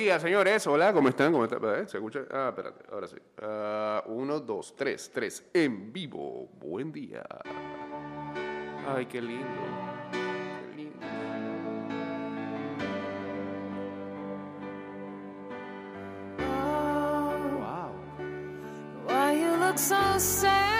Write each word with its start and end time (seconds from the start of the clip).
días, 0.00 0.22
señores. 0.22 0.66
Hola, 0.66 0.94
¿cómo 0.94 1.10
están? 1.10 1.30
¿Cómo 1.30 1.44
están? 1.44 1.60
Eh, 1.62 1.86
¿Se 1.86 1.98
escucha? 1.98 2.20
Ah, 2.30 2.48
espérate, 2.48 2.84
ahora 2.90 3.06
sí. 3.06 3.16
Ah, 3.42 4.02
uno, 4.06 4.40
dos, 4.40 4.74
tres, 4.74 5.10
tres. 5.12 5.50
En 5.52 5.92
vivo. 5.92 6.48
Buen 6.58 6.90
día. 6.90 7.22
Ay, 8.88 9.04
qué 9.04 9.20
lindo. 9.20 9.44
Qué 10.10 10.76
lindo. 10.76 11.06
Wow. 17.58 17.92
Why 19.06 19.38
you 19.38 19.54
look 19.56 19.78
so 19.78 20.18
sad? 20.18 20.70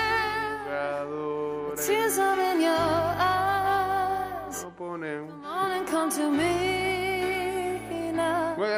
Tears 1.76 2.18
are 2.18 2.40
in 2.40 2.60
your 2.62 2.70
eyes. 2.72 4.62
no 4.62 4.70
ponen. 4.76 5.28
Come 5.28 5.44
on 5.44 5.72
and 5.72 5.86
come 5.88 6.10
to 6.10 6.30
me 6.30 6.89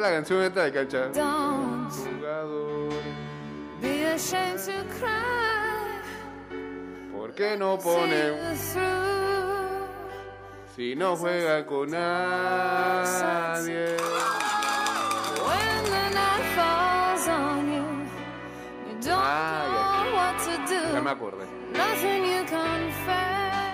la 0.01 0.11
canción 0.11 0.43
esta 0.43 0.65
de 0.65 0.73
cancha. 0.73 1.09
Don't 1.09 1.91
Jugadores. 1.93 3.05
be 3.81 4.05
ashamed 4.05 4.59
to 4.59 4.85
cry. 4.99 5.13
¿Por 7.13 7.35
qué 7.35 7.57
no 7.57 7.79
through. 8.73 9.87
Si 10.77 10.95
no 10.97 11.17
juega 11.17 11.65
con 11.67 11.91
nadie. 11.91 13.97
Ah, 19.15 20.35
Ya 20.93 21.01
me 21.01 21.11
acordé. 21.11 21.45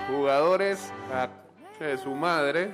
Jugadores 0.07 0.91
a 1.13 1.29
de 1.79 1.97
su 1.97 2.13
madre. 2.13 2.73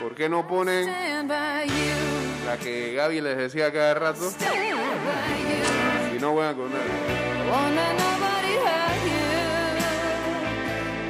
¿Por 0.00 0.14
qué 0.14 0.28
no 0.28 0.46
ponen 0.46 0.86
la 1.26 2.56
que 2.58 2.94
Gaby 2.94 3.20
les 3.20 3.36
decía 3.36 3.72
cada 3.72 3.94
rato? 3.94 4.30
Si 4.30 6.18
no 6.18 6.32
juegan 6.32 6.54
con 6.56 6.70
nadie. 6.70 7.24
Won't 7.50 7.74
let 7.74 7.94
nobody 7.94 8.56
hurt 8.56 9.04
you. 9.04 9.24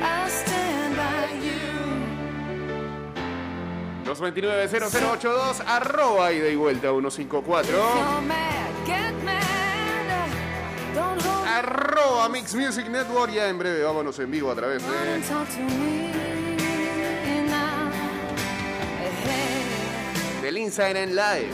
I'll 0.03 0.31
stand 0.31 0.97
by 0.97 1.29
you. 1.45 1.71
229-0082, 4.05 5.63
arroba 5.67 6.33
y 6.33 6.57
vuelta 6.57 6.89
154. 6.91 7.71
You're 7.71 8.21
mad, 8.23 8.71
get 8.87 9.15
mad. 9.25 9.45
Don't 10.95 11.23
hold 11.23 11.47
Arroba 11.47 12.29
Mix 12.29 12.55
Music 12.55 12.89
Network. 12.89 13.33
Ya 13.33 13.48
en 13.48 13.59
breve 13.59 13.83
vámonos 13.85 14.19
en 14.19 14.31
vivo 14.31 14.51
a 14.51 14.55
través 14.55 14.83
de 14.83 14.89
del 20.45 20.59
Inside 20.59 21.03
and 21.03 21.12
Live. 21.14 21.48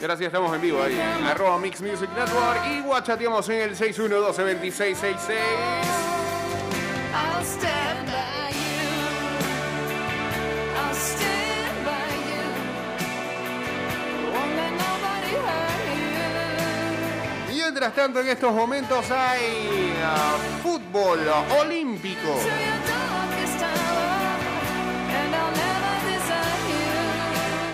Gracias, 0.00 0.26
estamos 0.26 0.54
en 0.54 0.60
vivo 0.62 0.82
ahí. 0.82 0.98
Arroba 1.26 1.58
Mix 1.58 1.82
Music 1.82 2.08
Network 2.16 2.60
y 2.70 2.80
guachateamos 2.80 3.46
en 3.50 3.60
el 3.60 3.76
612 3.76 4.42
2666 4.42 6.03
Mientras 17.74 17.96
tanto, 17.96 18.20
en 18.20 18.28
estos 18.28 18.52
momentos 18.52 19.10
hay 19.10 19.92
ah, 20.00 20.36
fútbol 20.62 21.18
olímpico. 21.58 22.38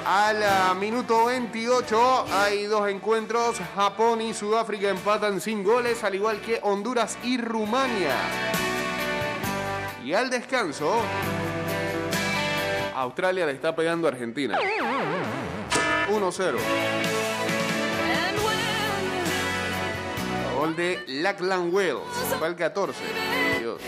Al 0.06 0.42
ah, 0.42 0.74
minuto 0.80 1.26
28 1.26 2.24
hay 2.32 2.64
dos 2.64 2.88
encuentros. 2.88 3.60
Japón 3.74 4.22
y 4.22 4.32
Sudáfrica 4.32 4.88
empatan 4.88 5.38
sin 5.38 5.62
goles, 5.62 6.02
al 6.02 6.14
igual 6.14 6.40
que 6.40 6.60
Honduras 6.62 7.18
y 7.22 7.36
Rumania. 7.36 8.16
Y 10.02 10.14
al 10.14 10.30
descanso, 10.30 10.94
Australia 12.96 13.44
le 13.44 13.52
está 13.52 13.76
pegando 13.76 14.08
a 14.08 14.12
Argentina. 14.12 14.58
1-0. 16.10 17.19
Gol 20.60 20.76
de 20.76 21.02
Lachlan 21.06 21.72
Wells. 21.72 22.02
Fue 22.38 22.46
el 22.46 22.54
14. 22.54 23.00
Dios. 23.60 23.80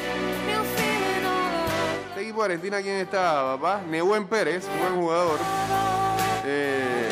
Este 2.09 2.23
equipo 2.23 2.39
de 2.39 2.47
Argentina, 2.47 2.81
¿quién 2.81 2.97
está, 2.97 3.59
papá? 3.59 3.83
Nehuen 3.87 4.27
Pérez, 4.27 4.67
buen 4.79 4.95
jugador. 4.95 5.39
Eh, 6.47 7.11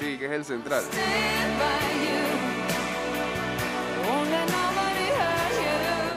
sí, 0.00 0.16
que 0.16 0.24
es 0.24 0.32
el 0.32 0.44
central. 0.46 0.82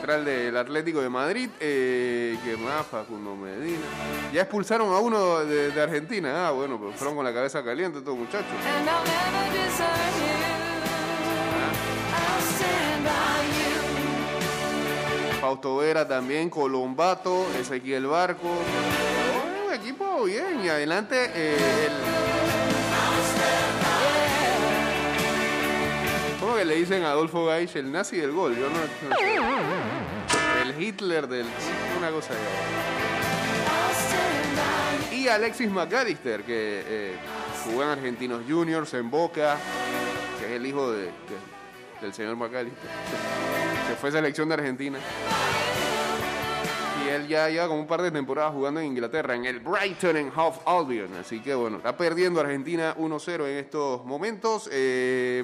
Central 0.05 0.23
del 0.23 0.55
Atlético 0.55 1.01
de 1.01 1.09
Madrid. 1.09 1.49
Eh, 1.59 2.37
que 2.43 2.55
más, 2.57 2.85
Facundo 2.85 3.35
Medina. 3.35 3.79
Ya 4.31 4.41
expulsaron 4.41 4.93
a 4.93 4.99
uno 4.99 5.39
de, 5.39 5.71
de 5.71 5.81
Argentina. 5.81 6.47
Ah, 6.47 6.51
bueno, 6.51 6.79
pues 6.79 6.95
fueron 6.95 7.15
con 7.15 7.25
la 7.25 7.33
cabeza 7.33 7.63
caliente 7.63 7.97
estos 7.97 8.15
muchachos. 8.15 8.45
Fausto 15.41 15.77
Vera 15.77 16.07
también, 16.07 16.51
Colombato, 16.51 17.47
Ezequiel 17.59 18.05
Barco. 18.05 18.47
Un 19.67 19.73
equipo 19.73 20.25
bien. 20.25 20.63
Y 20.63 20.69
adelante 20.69 21.31
eh, 21.33 21.87
el... 21.87 22.24
¿Cómo 26.65 26.73
que 26.73 26.79
le 26.79 26.79
dicen 26.81 27.03
a 27.03 27.11
Adolfo 27.11 27.45
Gaich 27.45 27.75
el 27.75 27.91
nazi 27.91 28.17
del 28.17 28.31
gol? 28.31 28.55
Yo 28.57 28.67
no, 28.69 28.79
no 28.79 29.15
sé. 29.15 29.35
El 30.63 30.81
Hitler 30.83 31.27
del... 31.27 31.45
Una 31.97 32.09
cosa 32.09 32.33
de... 35.11 35.15
Y 35.15 35.27
Alexis 35.27 35.69
McAllister, 35.69 36.41
que 36.43 36.83
eh, 36.87 37.15
jugó 37.65 37.83
en 37.83 37.89
Argentinos 37.89 38.41
Juniors, 38.49 38.91
en 38.95 39.11
Boca, 39.11 39.57
que 40.39 40.45
es 40.47 40.51
el 40.53 40.65
hijo 40.65 40.91
de- 40.91 41.03
de- 41.05 41.11
del 42.01 42.13
señor 42.15 42.35
McAllister, 42.35 42.89
que 43.87 43.95
fue 43.95 44.11
selección 44.11 44.47
de 44.49 44.55
Argentina. 44.55 44.97
Y 47.05 47.09
él 47.09 47.27
ya 47.27 47.47
lleva 47.49 47.67
como 47.67 47.79
un 47.81 47.87
par 47.87 48.01
de 48.01 48.09
temporadas 48.09 48.53
jugando 48.53 48.79
en 48.79 48.87
Inglaterra, 48.87 49.35
en 49.35 49.45
el 49.45 49.59
Brighton 49.59 50.17
and 50.17 50.31
Hove 50.35 50.57
Albion. 50.65 51.09
Así 51.21 51.39
que 51.41 51.53
bueno, 51.53 51.77
está 51.77 51.95
perdiendo 51.95 52.39
Argentina 52.41 52.95
1-0 52.97 53.45
en 53.47 53.57
estos 53.57 54.03
momentos. 54.03 54.67
Eh, 54.71 55.43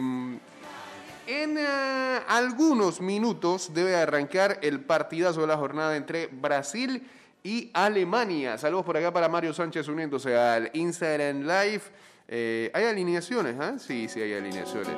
en 1.32 1.58
eh, 1.58 2.20
algunos 2.28 3.00
minutos 3.00 3.74
debe 3.74 3.96
arrancar 3.96 4.60
el 4.62 4.82
partidazo 4.82 5.42
de 5.42 5.48
la 5.48 5.58
jornada 5.58 5.96
entre 5.96 6.28
Brasil 6.28 7.08
y 7.44 7.72
Alemania. 7.74 8.58
Saludos 8.58 8.86
por 8.86 8.98
acá 8.98 9.12
para 9.14 9.30
Mario 9.30 9.54
Sánchez 9.54 9.88
uniéndose 9.88 10.38
al 10.38 10.70
Instagram 10.74 11.42
Live. 11.42 11.82
Eh, 12.28 12.70
¿Hay 12.74 12.86
alineaciones? 12.86 13.56
ah? 13.60 13.74
Sí, 13.80 14.08
sí 14.10 14.22
hay 14.22 14.34
alineaciones. 14.34 14.92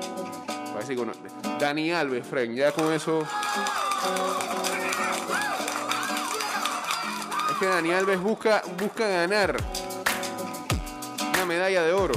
Parece 0.73 0.95
que 0.95 0.97
con- 0.97 1.11
Dani 1.59 1.91
Alves, 1.91 2.25
Frank, 2.27 2.51
ya 2.51 2.71
con 2.71 2.91
eso... 2.91 3.21
Es 7.51 7.57
que 7.59 7.65
Dani 7.67 7.91
Alves 7.91 8.19
busca, 8.19 8.63
busca 8.79 9.07
ganar 9.07 9.55
una 11.33 11.45
medalla 11.45 11.83
de 11.83 11.93
oro. 11.93 12.13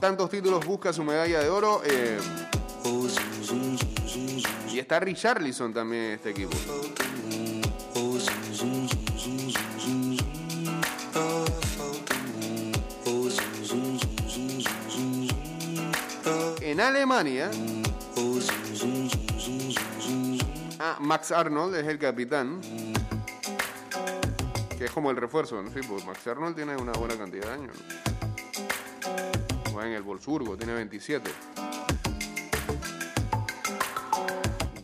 Tantos 0.00 0.30
títulos 0.30 0.64
busca 0.64 0.92
su 0.92 1.04
medalla 1.04 1.40
de 1.40 1.50
oro. 1.50 1.82
eh, 1.84 2.18
y 4.72 4.78
está 4.78 4.98
Richarlison 5.00 5.74
también 5.74 6.04
en 6.04 6.12
este 6.12 6.30
equipo. 6.30 6.56
En 16.60 16.80
Alemania. 16.80 17.50
Ah, 20.78 20.96
Max 21.00 21.30
Arnold 21.32 21.74
es 21.74 21.86
el 21.86 21.98
capitán. 21.98 22.60
Que 24.78 24.86
es 24.86 24.90
como 24.92 25.10
el 25.10 25.16
refuerzo, 25.16 25.60
¿no? 25.60 25.70
Sí, 25.70 25.80
pues 25.86 26.06
Max 26.06 26.26
Arnold 26.26 26.56
tiene 26.56 26.76
una 26.76 26.92
buena 26.92 27.16
cantidad 27.16 27.48
de 27.48 27.52
años. 27.52 27.76
En 29.90 29.96
el 29.96 30.02
Wolfsburgo, 30.04 30.56
tiene 30.56 30.72
27. 30.72 31.28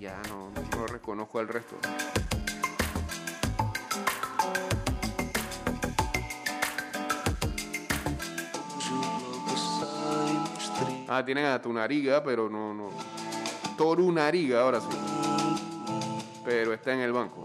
Ya 0.01 0.21
no, 0.29 0.51
desconozco 0.91 1.39
el 1.39 1.47
resto. 1.47 1.77
Ah, 11.07 11.23
tienen 11.25 11.45
a 11.45 11.63
Tunariga, 11.63 12.25
pero 12.25 12.51
no, 12.51 12.75
no. 12.75 12.91
Torunariga, 13.79 14.63
ahora 14.63 14.81
sí. 14.81 14.89
Pero 16.45 16.73
está 16.73 16.95
en 16.95 17.01
el 17.03 17.13
banco. 17.13 17.45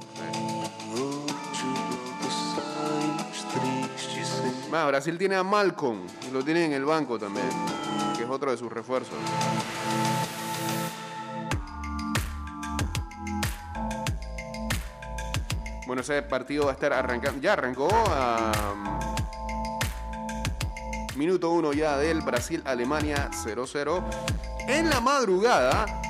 Brasil 4.72 5.18
tiene 5.18 5.36
a 5.36 5.44
Malcolm 5.44 6.00
y 6.28 6.32
lo 6.32 6.44
tiene 6.44 6.66
en 6.66 6.74
el 6.74 6.86
banco 6.86 7.20
también, 7.20 7.50
que 8.18 8.24
es 8.24 8.30
otro 8.30 8.52
de 8.52 8.58
sus 8.58 8.72
refuerzos. 8.72 9.18
Bueno, 15.86 16.02
ese 16.02 16.22
partido 16.22 16.66
va 16.66 16.72
a 16.72 16.74
estar 16.74 16.94
arrancando. 16.94 17.42
Ya 17.42 17.54
arrancó 17.54 17.90
a. 17.92 18.52
Minuto 21.18 21.52
1 21.52 21.74
ya 21.74 21.98
del 21.98 22.22
Brasil-Alemania 22.22 23.30
0-0. 23.32 24.02
En 24.68 24.90
la 24.90 25.02
madrugada, 25.02 26.00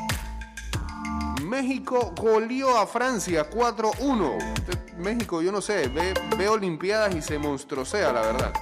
México 1.52 2.14
goleó 2.16 2.78
a 2.78 2.88
Francia 2.88 3.50
4-1. 3.50 4.38
Usted- 4.38 4.94
México, 4.98 5.42
yo 5.42 5.52
no 5.52 5.60
sé, 5.60 5.90
ve, 5.90 6.48
Olimpiadas 6.48 7.14
y 7.14 7.22
se 7.22 7.38
monstruosea, 7.38 8.14
la 8.14 8.22
verdad. 8.22 8.54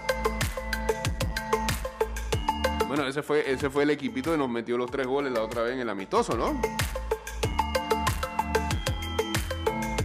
Bueno, 2.88 3.06
ese 3.08 3.22
fue, 3.22 3.52
ese 3.52 3.70
fue 3.70 3.84
el 3.84 3.92
equipito 3.92 4.32
que 4.32 4.38
nos 4.40 4.50
metió 4.50 4.76
los 4.76 4.90
tres 4.90 5.06
goles 5.06 5.32
la 5.32 5.44
otra 5.44 5.62
vez 5.62 5.74
en 5.76 5.82
el 5.82 5.90
amistoso, 5.90 6.34
¿no? 6.36 6.60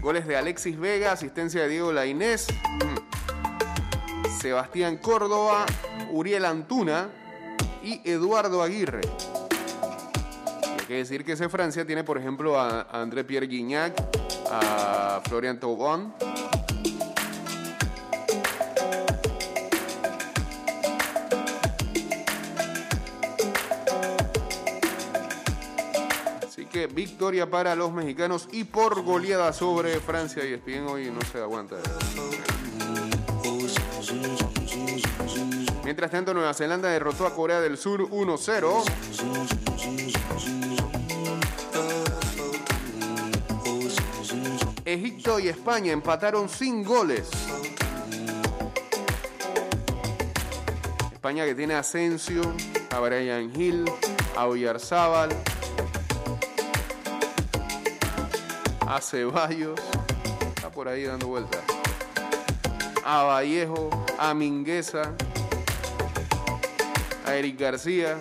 Goles 0.02 0.26
de 0.26 0.36
Alexis 0.36 0.78
Vega, 0.78 1.12
asistencia 1.12 1.62
de 1.62 1.69
Diego 1.69 1.90
Lainés, 1.90 2.46
Sebastián 4.42 4.98
Córdoba, 4.98 5.64
Uriel 6.10 6.44
Antuna 6.44 7.08
y 7.82 8.02
Eduardo 8.04 8.62
Aguirre. 8.62 9.00
Hay 10.84 10.88
que 10.88 10.94
decir 10.96 11.25
que 11.25 11.32
ese 11.32 11.48
Francia 11.48 11.86
tiene, 11.86 12.04
por 12.04 12.19
ejemplo, 12.19 12.60
a 12.60 12.82
André 12.92 13.25
Pierre 13.25 13.46
Guignac, 13.46 13.94
a 14.50 15.22
Florian 15.26 15.58
Thauvin. 15.58 16.12
Así 26.46 26.66
que 26.66 26.86
victoria 26.86 27.48
para 27.48 27.75
los 27.75 27.90
mexicanos 27.90 28.46
y 28.52 28.64
por 28.64 29.02
goleada 29.02 29.54
sobre 29.54 29.98
Francia. 30.00 30.44
Y 30.44 30.52
Espien 30.52 30.86
hoy 30.86 31.10
no 31.10 31.22
se 31.32 31.38
aguanta. 31.38 31.76
Mientras 35.82 36.10
tanto, 36.10 36.34
Nueva 36.34 36.52
Zelanda 36.52 36.90
derrotó 36.90 37.26
a 37.26 37.34
Corea 37.34 37.62
del 37.62 37.78
Sur 37.78 38.02
1-0. 38.10 39.73
Egipto 44.94 45.41
y 45.41 45.49
España 45.49 45.91
empataron 45.91 46.49
sin 46.49 46.85
goles. 46.85 47.29
España 51.12 51.44
que 51.44 51.56
tiene 51.56 51.75
a 51.75 51.81
Asensio, 51.81 52.43
a 52.91 53.00
Brian 53.00 53.50
Hill, 53.61 53.91
a 54.37 54.46
Oyarzábal, 54.46 55.31
a 58.87 59.00
Ceballos, 59.00 59.81
está 60.55 60.70
por 60.70 60.87
ahí 60.87 61.02
dando 61.02 61.26
vueltas, 61.26 61.62
a 63.05 63.25
Vallejo, 63.25 63.91
a 64.17 64.32
Mingueza, 64.32 65.12
a 67.26 67.35
Eric 67.35 67.58
García, 67.58 68.17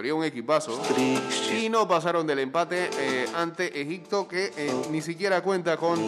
teoría 0.00 0.14
un 0.14 0.24
equipazo, 0.24 0.80
y 1.54 1.68
no 1.68 1.86
pasaron 1.86 2.26
del 2.26 2.38
empate 2.38 2.88
eh, 2.98 3.26
ante 3.34 3.82
Egipto 3.82 4.26
que 4.26 4.50
eh, 4.56 4.72
ni 4.90 5.02
siquiera 5.02 5.42
cuenta 5.42 5.76
con, 5.76 6.00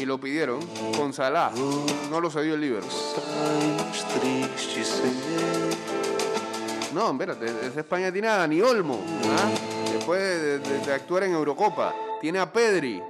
y 0.00 0.04
lo 0.04 0.18
pidieron, 0.18 0.58
con 0.96 1.12
Salah, 1.12 1.52
no 2.10 2.20
lo 2.20 2.28
cedió 2.28 2.54
el 2.54 2.60
Liverpool. 2.62 2.90
No, 6.92 7.12
espérate, 7.12 7.46
esa 7.68 7.78
España 7.80 8.10
tiene 8.10 8.26
a 8.26 8.38
Dani 8.38 8.60
Olmo, 8.60 9.00
¿ah? 9.38 9.50
después 9.92 10.20
de, 10.20 10.58
de- 10.58 10.78
de 10.86 10.92
actuar 10.92 11.22
en 11.24 11.32
Eurocopa. 11.34 11.94
Tiene 12.20 12.40
a 12.40 12.52
Pedri. 12.52 13.00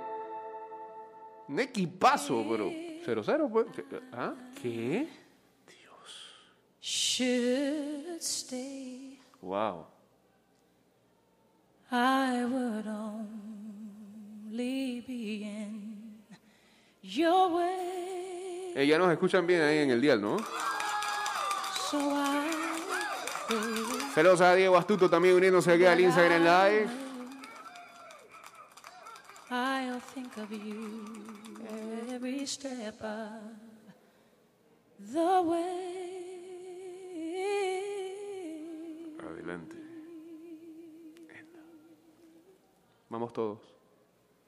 Un 1.49 1.59
equipazo, 1.61 2.45
pero 2.51 2.67
0-0, 2.71 3.51
pues. 3.51 3.67
¿Ah? 4.13 4.35
¿Qué? 4.61 5.09
should 6.89 8.21
stay, 8.21 9.06
Wow. 9.43 9.87
I 11.91 12.45
would 12.45 12.87
only 12.87 13.25
be 15.07 15.45
in 15.45 16.21
your 17.03 17.55
way. 17.55 18.73
Eh, 18.75 18.87
ya 18.87 18.99
nos 18.99 19.11
escuchan 19.13 19.47
bien 19.47 19.63
ahí 19.63 19.79
en 19.79 19.91
el 19.91 20.01
dial, 20.01 20.21
¿no? 20.21 20.37
So 21.91 21.99
Saludos 24.15 24.41
a 24.41 24.55
Diego 24.55 24.77
Astuto 24.77 25.09
también 25.09 25.37
uniéndose 25.37 25.73
aquí 25.73 25.85
al 25.85 26.01
Instagram 26.01 26.43
Live. 26.43 26.89
I'll 29.51 30.01
think 30.01 30.37
of 30.39 30.51
you 30.51 31.05
every 32.13 32.45
step 32.47 33.01
of 33.01 33.41
the 35.13 35.43
way. 35.43 36.17
Adelante. 39.25 39.77
Vamos 43.09 43.33
todos. 43.33 43.59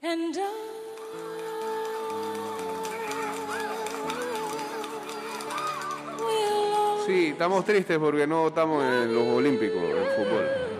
And 0.02 0.34
Sí, 7.06 7.28
estamos 7.28 7.64
tristes 7.64 7.98
porque 7.98 8.26
no 8.26 8.48
estamos 8.48 8.84
en 8.84 9.14
los 9.14 9.26
Olímpicos 9.28 9.82
en 9.82 10.06
fútbol. 10.14 10.77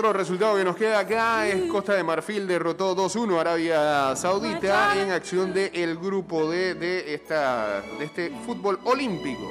Otro 0.00 0.14
resultado 0.14 0.56
que 0.56 0.64
nos 0.64 0.76
queda 0.76 1.00
acá 1.00 1.46
es 1.46 1.70
Costa 1.70 1.92
de 1.92 2.02
Marfil 2.02 2.46
derrotó 2.46 2.96
2-1 2.96 3.36
a 3.36 3.40
Arabia 3.42 4.16
Saudita 4.16 4.98
en 4.98 5.10
acción 5.10 5.52
del 5.52 5.98
grupo 5.98 6.50
D 6.50 6.74
de, 6.74 7.12
esta, 7.12 7.82
de 7.98 8.06
este 8.06 8.32
fútbol 8.46 8.80
olímpico. 8.84 9.46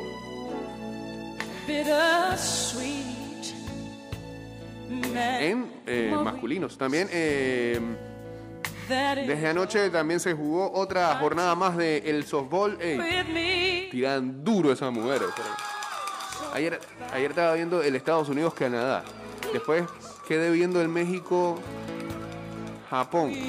En 5.14 5.72
eh, 5.86 6.18
masculinos 6.20 6.76
también. 6.80 7.08
eh, 7.12 7.80
is 7.80 9.28
desde 9.28 9.48
anoche 9.50 9.92
también 9.92 10.20
se 10.20 10.34
jugó 10.34 10.72
otra 10.74 11.16
jornada 11.18 11.54
más 11.54 11.78
de 11.78 12.00
el 12.00 12.26
softball. 12.26 12.76
Ey, 12.82 13.88
tiran 13.92 14.44
duro 14.44 14.72
esas 14.72 14.92
mujeres. 14.92 15.28
Ayer, 16.56 16.80
ayer 17.14 17.30
estaba 17.30 17.54
viendo 17.54 17.84
el 17.84 17.96
Estados 17.96 18.30
Unidos-Canadá. 18.30 19.04
Después 19.54 19.84
quedé 20.30 20.52
viendo 20.52 20.80
el 20.80 20.90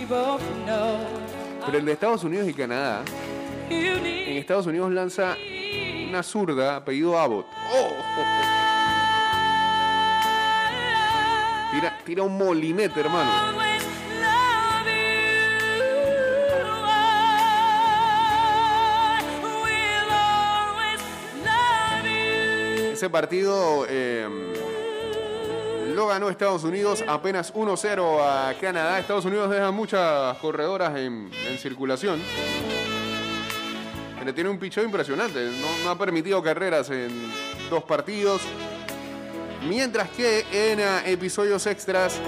both 0.09 0.41
know 0.65 0.97
Pero 1.67 1.77
el 1.77 1.85
de 1.85 1.93
Estados 1.93 2.25
Unidos 2.25 2.49
y 2.49 2.55
Canadá, 2.55 3.03
en 3.69 4.39
Estados 4.39 4.67
Unidos 4.67 4.91
lanza 4.91 5.37
una 6.09 6.23
zurda 6.23 6.77
apellido 6.77 7.19
Abbott. 7.19 7.45
¡Oh! 7.75 7.91
Tira, 11.71 11.99
tira 12.03 12.23
un 12.23 12.39
molinete, 12.39 13.01
hermano. 13.01 13.31
Ese 22.91 23.11
partido 23.11 23.87
eh, 23.89 24.27
lo 25.95 26.07
ganó 26.07 26.29
Estados 26.29 26.65
Unidos 26.65 27.05
apenas 27.07 27.53
1-0 27.53 28.21
a 28.23 28.55
Canadá. 28.61 28.99
Estados 28.99 29.25
Unidos 29.25 29.51
deja 29.51 29.71
muchas 29.71 30.37
corredoras 30.39 30.97
en, 30.97 31.31
circulación. 31.59 32.21
Pero 34.19 34.35
tiene 34.35 34.51
un 34.51 34.59
pichón 34.59 34.85
impresionante. 34.85 35.51
No, 35.61 35.85
no 35.85 35.91
ha 35.91 35.99
permitido 35.99 36.43
carreras 36.43 36.91
en 36.91 37.11
dos 37.69 37.85
partidos. 37.85 38.43
Mientras 39.69 40.09
que 40.11 40.45
en 40.53 40.81
ah, 40.81 41.03
episodios 41.07 41.67
extras, 41.67 42.19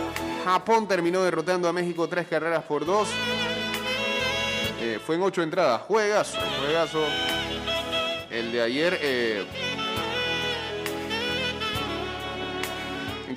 Japón 0.45 0.87
terminó 0.89 1.23
derrotando 1.23 1.69
a 1.69 1.73
México 1.73 2.09
tres 2.09 2.27
carreras 2.29 2.65
por 2.65 2.85
dos. 2.85 3.09
Eh, 4.81 4.99
fue 5.05 5.17
en 5.17 5.23
ocho 5.23 5.43
entradas. 5.43 5.83
Juegazo, 5.83 6.39
juegazo. 6.61 7.05
El 8.31 8.53
de 8.53 8.63
ayer. 8.63 8.99
eh, 9.01 9.72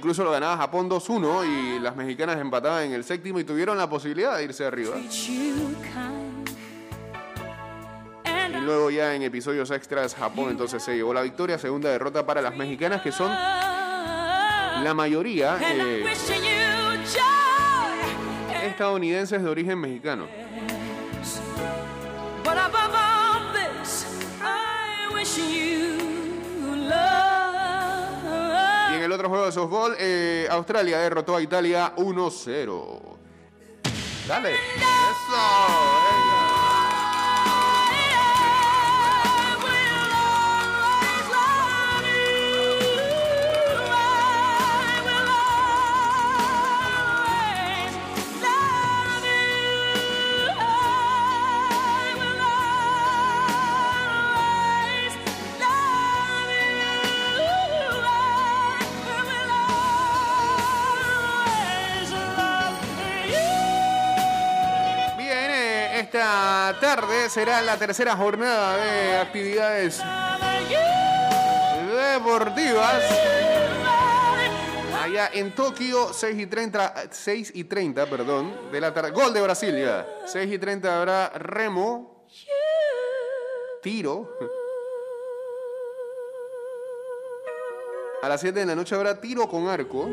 incluso 0.05 0.23
lo 0.23 0.29
ganaba 0.29 0.55
Japón 0.55 0.87
2-1 0.87 1.47
y 1.47 1.79
las 1.79 1.95
mexicanas 1.95 2.39
empataban 2.39 2.83
en 2.83 2.93
el 2.93 3.03
séptimo 3.03 3.39
y 3.39 3.43
tuvieron 3.43 3.75
la 3.75 3.89
posibilidad 3.89 4.37
de 4.37 4.43
irse 4.43 4.63
arriba. 4.63 4.95
Y 8.23 8.61
luego 8.61 8.91
ya 8.91 9.15
en 9.15 9.23
episodios 9.23 9.71
extras 9.71 10.13
Japón 10.13 10.51
entonces 10.51 10.83
se 10.83 10.95
llevó 10.95 11.11
la 11.11 11.23
victoria. 11.23 11.57
Segunda 11.57 11.89
derrota 11.89 12.23
para 12.23 12.39
las 12.39 12.55
mexicanas 12.55 13.01
que 13.01 13.11
son 13.11 13.31
la 13.31 14.93
mayoría 14.93 15.57
eh, 15.59 16.05
estadounidenses 18.63 19.41
de 19.41 19.49
origen 19.49 19.79
mexicano. 19.79 20.27
Otro 29.25 29.29
juego 29.29 29.45
de 29.47 29.51
softball, 29.51 29.95
eh, 29.99 30.47
Australia 30.51 30.99
derrotó 30.99 31.35
a 31.35 31.41
Italia 31.41 31.93
1-0. 31.97 33.17
Dale. 34.27 34.53
Eso. 34.53 36.04
Esta 66.69 66.79
tarde 66.79 67.29
será 67.29 67.61
la 67.61 67.77
tercera 67.77 68.15
jornada 68.15 68.75
de 68.77 69.17
actividades 69.17 70.01
deportivas. 72.15 73.03
Allá 74.99 75.29
en 75.33 75.53
Tokio, 75.53 76.11
6 76.11 76.39
y 76.39 76.47
30, 76.47 77.03
6 77.11 77.51
y 77.53 77.65
30 77.65 78.07
perdón, 78.07 78.71
de 78.71 78.81
la 78.81 78.91
tarde. 78.91 79.11
Gol 79.11 79.31
de 79.31 79.41
Brasil 79.41 79.77
ya. 79.77 80.07
6 80.25 80.53
y 80.53 80.57
30 80.57 80.97
habrá 80.97 81.29
remo, 81.35 82.25
tiro. 83.83 84.35
A 88.23 88.29
las 88.29 88.41
7 88.41 88.59
de 88.59 88.65
la 88.65 88.75
noche 88.75 88.95
habrá 88.95 89.21
tiro 89.21 89.47
con 89.47 89.67
arco. 89.67 90.09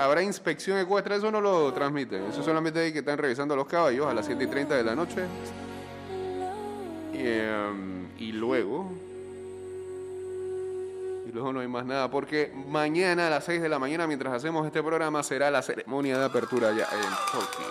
Habrá 0.00 0.22
inspección 0.22 0.78
ecuestre, 0.78 1.16
eso 1.16 1.30
no 1.30 1.42
lo 1.42 1.70
transmiten. 1.74 2.24
Eso 2.24 2.42
solamente 2.42 2.80
hay 2.80 2.90
que 2.90 3.00
están 3.00 3.18
revisando 3.18 3.54
los 3.54 3.66
caballos 3.66 4.06
a 4.06 4.14
las 4.14 4.24
7 4.24 4.44
y 4.44 4.46
30 4.46 4.74
de 4.74 4.82
la 4.82 4.94
noche. 4.94 5.26
Y, 7.12 7.18
em, 7.18 8.08
y 8.18 8.32
luego. 8.32 8.90
Y 11.28 11.32
luego 11.32 11.52
no 11.52 11.60
hay 11.60 11.68
más 11.68 11.84
nada, 11.84 12.10
porque 12.10 12.50
mañana 12.66 13.26
a 13.26 13.30
las 13.30 13.44
6 13.44 13.60
de 13.60 13.68
la 13.68 13.78
mañana, 13.78 14.06
mientras 14.06 14.32
hacemos 14.32 14.66
este 14.66 14.82
programa, 14.82 15.22
será 15.22 15.50
la 15.50 15.60
ceremonia 15.60 16.18
de 16.18 16.24
apertura 16.24 16.72
ya 16.72 16.84
en 16.84 17.10
Tokio. 17.30 17.66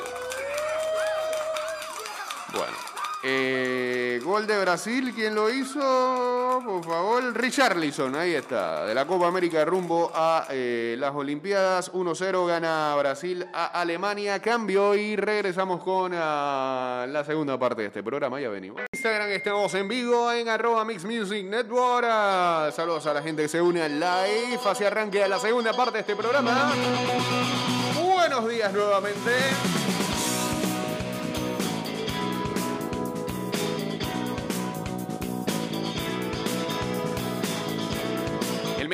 Bueno. 2.53 2.88
Eh, 3.21 4.21
gol 4.23 4.47
de 4.47 4.57
Brasil, 4.61 5.11
¿quién 5.13 5.35
lo 5.35 5.49
hizo? 5.49 6.61
Por 6.63 6.85
favor, 6.85 7.33
Richarlison, 7.35 8.15
ahí 8.15 8.33
está. 8.33 8.85
De 8.85 8.95
la 8.95 9.05
Copa 9.05 9.27
América 9.27 9.65
rumbo 9.65 10.09
a 10.15 10.47
eh, 10.49 10.95
las 10.97 11.13
Olimpiadas. 11.13 11.91
1-0 11.91 12.47
gana 12.47 12.95
Brasil 12.95 13.45
a 13.53 13.65
Alemania. 13.65 14.41
Cambio 14.41 14.95
y 14.95 15.17
regresamos 15.17 15.83
con 15.83 16.13
ah, 16.15 17.05
la 17.09 17.25
segunda 17.25 17.59
parte 17.59 17.81
de 17.81 17.87
este 17.87 18.03
programa. 18.03 18.39
Ya 18.39 18.47
venimos. 18.47 18.81
Instagram 18.93 19.29
estamos 19.31 19.73
en 19.73 19.89
vivo 19.89 20.31
en 20.31 20.47
arroba 20.47 20.85
Mix 20.85 21.03
Music 21.03 21.45
Network. 21.45 22.07
Ah, 22.09 22.69
saludos 22.73 23.05
a 23.05 23.13
la 23.13 23.21
gente 23.21 23.41
que 23.41 23.49
se 23.49 23.61
une 23.61 23.81
al 23.81 23.99
live. 23.99 24.59
Hacia 24.63 24.87
arranque 24.87 25.23
a 25.23 25.27
la 25.27 25.39
segunda 25.39 25.73
parte 25.73 25.93
de 25.93 25.99
este 25.99 26.15
programa. 26.15 26.71
Buenos 28.01 28.47
días 28.47 28.71
nuevamente. 28.71 29.98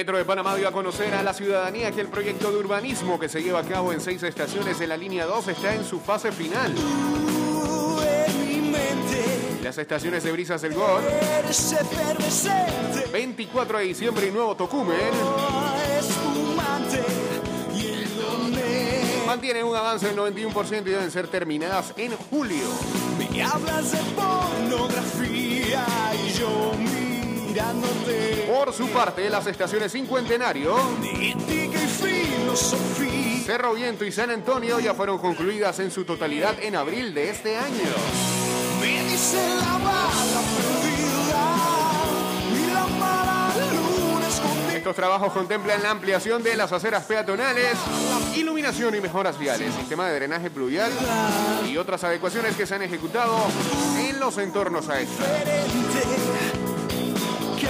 Metro 0.06 0.20
de 0.20 0.26
Panamá 0.26 0.56
dio 0.56 0.68
a 0.68 0.72
conocer 0.72 1.16
a 1.16 1.24
la 1.24 1.34
ciudadanía 1.34 1.92
que 1.92 2.00
el 2.00 2.10
proyecto 2.10 2.52
de 2.52 2.58
urbanismo 2.58 3.20
que 3.20 3.28
se 3.28 3.42
lleva 3.42 3.62
a 3.62 3.64
cabo 3.64 3.92
en 3.92 4.00
seis 4.00 4.22
estaciones 4.22 4.78
de 4.78 4.86
la 4.86 4.96
línea 4.96 5.26
2 5.26 5.48
está 5.48 5.74
en 5.74 5.84
su 5.84 6.00
fase 6.00 6.32
final. 6.32 6.76
Las 9.64 9.80
estaciones 9.80 10.24
de 10.24 10.32
Brisas 10.32 10.62
del 10.62 10.76
Gol, 10.76 11.02
eres 11.40 11.72
efervescente 11.72 13.10
24 13.12 13.80
de 13.80 13.84
diciembre 13.86 14.28
y 14.28 14.32
Nuevo 14.32 14.56
Tocumen, 14.56 15.10
mantienen 19.26 19.66
un 19.66 19.76
avance 19.76 20.06
del 20.06 20.18
91% 20.18 20.82
y 20.82 20.90
deben 20.92 21.10
ser 21.10 21.28
terminadas 21.30 21.96
en 21.98 22.16
julio. 22.16 22.68
me 23.18 23.42
hablas 23.42 23.92
de 23.92 23.98
pornografía 24.14 25.84
y 26.24 26.30
yo 26.30 27.05
mirándote 27.56 28.52
Por 28.54 28.74
su 28.74 28.90
parte, 28.90 29.30
las 29.30 29.48
estaciones 29.48 29.92
Cincuentenario, 29.94 30.76
Cerro 33.46 33.74
Viento 33.74 34.04
y 34.04 34.12
San 34.12 34.30
Antonio 34.30 34.80
ya 34.80 34.94
fueron 34.94 35.20
concluidas 35.20 35.80
en 35.80 35.90
su 35.90 36.04
totalidad 36.04 36.56
en 36.62 36.76
abril 36.76 37.14
de 37.14 37.30
este 37.30 37.56
año. 37.56 37.90
me 38.82 39.04
dice 39.10 39.38
la 39.56 39.78
bala 39.78 40.42
perdida 40.58 41.46
y 42.52 42.74
la 42.74 42.88
mala 43.00 43.56
luna 43.72 44.28
escondida 44.28 44.78
Estos 44.78 44.96
trabajos 44.98 45.32
contemplan 45.32 45.82
la 45.82 45.92
ampliación 45.92 46.44
de 46.44 46.58
las 46.58 46.74
aceras 46.74 47.06
peatonales, 47.06 47.78
iluminación 48.36 48.96
y 48.96 49.02
mejoras 49.02 49.40
viales, 49.40 49.74
sistema 49.76 50.10
de 50.10 50.16
drenaje 50.16 50.50
pluvial 50.50 50.92
y 51.66 51.78
otras 51.78 52.04
adecuaciones 52.04 52.58
que 52.58 52.66
se 52.66 52.76
han 52.76 52.82
ejecutado 52.82 53.34
en 53.98 54.20
los 54.20 54.38
entornos 54.40 54.90
a 54.90 55.00
esta. 55.00 55.24
Diferente, 57.66 57.68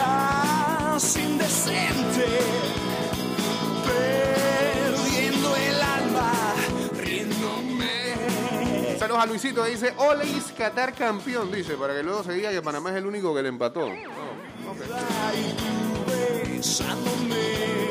casi 0.96 1.22
indecente, 1.22 2.26
perdiendo 3.86 5.56
el 5.56 5.82
alma, 5.82 6.34
riéndome. 6.98 8.16
Saludos 9.00 9.24
a 9.24 9.26
Luisito, 9.26 9.64
dice, 9.66 9.94
Oleis 9.98 10.54
Qatar 10.58 10.94
campeón, 10.94 11.52
dice, 11.52 11.76
para 11.76 11.94
que 11.94 12.04
luego 12.04 12.24
se 12.24 12.34
diga 12.34 12.52
que 12.52 12.62
Panamá 12.62 12.92
es 12.92 12.98
el 12.98 13.06
único 13.06 13.34
que 13.34 13.42
le 13.42 13.50
empató. 13.50 13.88
No, 13.88 13.94
ok. 14.72 14.82
Y 15.36 15.54
tú 15.54 15.66
besándome, 16.56 17.90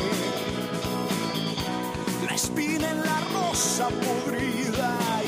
la 2.26 2.34
espina 2.34 2.90
en 2.90 3.00
la 3.00 3.20
rosa 3.34 3.88
podrida. 3.88 5.23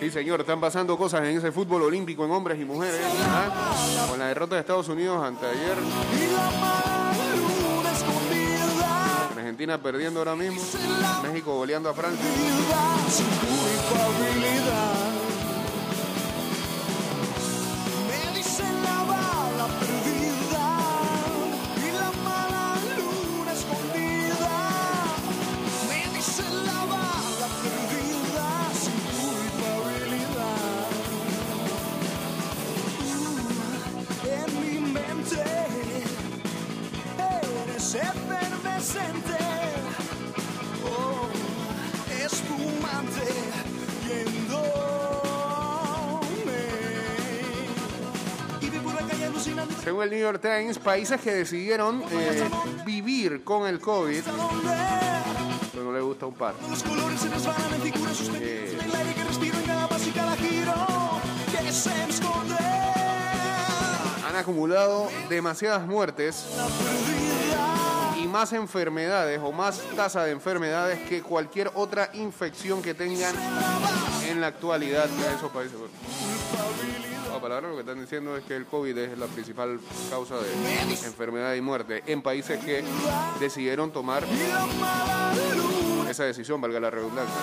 Sí, 0.00 0.10
señor, 0.10 0.40
están 0.40 0.60
pasando 0.60 0.96
cosas 0.96 1.22
en 1.24 1.38
ese 1.38 1.50
fútbol 1.50 1.82
olímpico 1.82 2.24
en 2.24 2.30
hombres 2.30 2.60
y 2.60 2.64
mujeres. 2.64 3.00
¿ah? 3.28 4.06
Con 4.08 4.18
la 4.18 4.28
derrota 4.28 4.54
de 4.54 4.60
Estados 4.60 4.88
Unidos 4.88 5.20
luna 7.36 7.92
escondida, 7.92 9.28
Argentina 9.36 9.82
perdiendo 9.82 10.20
ahora 10.20 10.36
mismo, 10.36 10.60
México 11.22 11.56
goleando 11.56 11.90
a 11.90 11.94
Francia. 11.94 12.24
El 50.06 50.12
New 50.12 50.20
York 50.20 50.40
Times, 50.40 50.78
países 50.78 51.20
que 51.20 51.34
decidieron 51.34 52.02
eh, 52.10 52.48
vivir 52.84 53.42
con 53.42 53.66
el 53.66 53.80
COVID. 53.80 54.22
Pero 55.72 55.84
no 55.84 55.92
le 55.92 56.00
gusta 56.00 56.26
un 56.26 56.34
par. 56.34 56.54
Eh. 58.40 58.78
Han 64.28 64.36
acumulado 64.36 65.08
demasiadas 65.28 65.86
muertes 65.86 66.46
y 68.22 68.26
más 68.28 68.52
enfermedades 68.52 69.40
o 69.42 69.50
más 69.50 69.80
tasa 69.96 70.24
de 70.24 70.30
enfermedades 70.30 71.00
que 71.08 71.22
cualquier 71.22 71.70
otra 71.74 72.10
infección 72.14 72.80
que 72.80 72.94
tengan 72.94 73.34
en 74.28 74.40
la 74.40 74.46
actualidad 74.46 75.06
en 75.06 75.36
esos 75.36 75.50
países. 75.50 75.76
La 77.46 77.50
palabra 77.50 77.68
lo 77.68 77.76
que 77.76 77.82
están 77.82 78.00
diciendo 78.00 78.36
es 78.36 78.42
que 78.42 78.56
el 78.56 78.66
COVID 78.66 78.98
es 78.98 79.16
la 79.16 79.26
principal 79.26 79.78
causa 80.10 80.34
de 80.34 80.50
enfermedad 81.06 81.54
y 81.54 81.60
muerte 81.60 82.02
en 82.08 82.20
países 82.20 82.58
que 82.58 82.82
decidieron 83.38 83.92
tomar 83.92 84.24
esa 86.10 86.24
decisión, 86.24 86.60
valga 86.60 86.80
la 86.80 86.90
redundancia. 86.90 87.36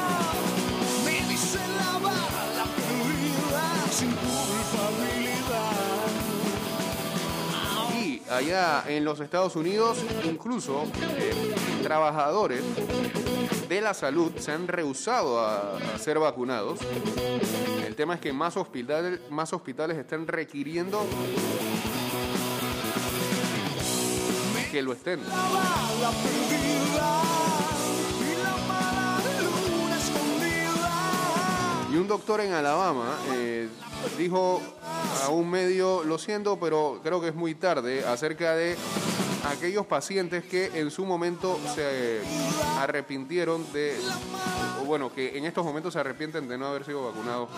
Y 7.98 8.22
allá 8.30 8.84
en 8.90 9.06
los 9.06 9.22
Estados 9.22 9.56
Unidos, 9.56 10.04
incluso 10.26 10.84
eh, 11.18 11.56
trabajadores 11.82 12.62
de 13.68 13.82
la 13.82 13.94
salud 13.94 14.32
se 14.38 14.52
han 14.52 14.68
rehusado 14.68 15.40
a, 15.40 15.80
ser 15.98 16.20
vacunados. 16.20 16.80
El 17.86 17.96
tema 17.96 18.16
es 18.16 18.20
que 18.20 18.34
más 18.34 18.58
hospitales, 18.58 19.20
más 19.30 19.54
hospitales 19.54 19.98
están 19.98 20.28
requiriendo 20.28 21.06
que 24.72 24.82
lo 24.82 24.94
estén. 24.94 25.20
Y 31.92 31.96
un 31.96 32.08
doctor 32.08 32.42
en 32.42 32.54
Alabama 32.54 33.16
eh, 33.36 33.70
dijo 34.18 34.62
a 35.24 35.30
un 35.30 35.50
medio, 35.50 36.04
lo 36.04 36.18
siento, 36.18 36.60
pero 36.60 37.00
creo 37.04 37.22
que 37.22 37.28
es 37.28 37.36
muy 37.36 37.54
tarde, 37.54 38.04
acerca 38.06 38.56
de 38.56 38.76
aquellos 39.46 39.86
pacientes 39.86 40.44
que 40.46 40.72
en 40.80 40.90
su 40.92 41.06
momento 41.06 41.60
se 41.76 42.22
arrepintieron 42.80 43.72
de, 43.74 43.96
bueno, 44.86 45.12
que 45.14 45.38
en 45.38 45.46
estos 45.46 45.66
momentos 45.66 45.94
se 45.94 46.00
arrepienten 46.00 46.48
de 46.48 46.58
no 46.58 46.68
haber 46.68 46.86
sido 46.86 47.06
vacunados 47.06 47.50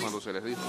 cuando 0.00 0.20
se 0.20 0.32
les 0.32 0.44
dijo. 0.44 0.60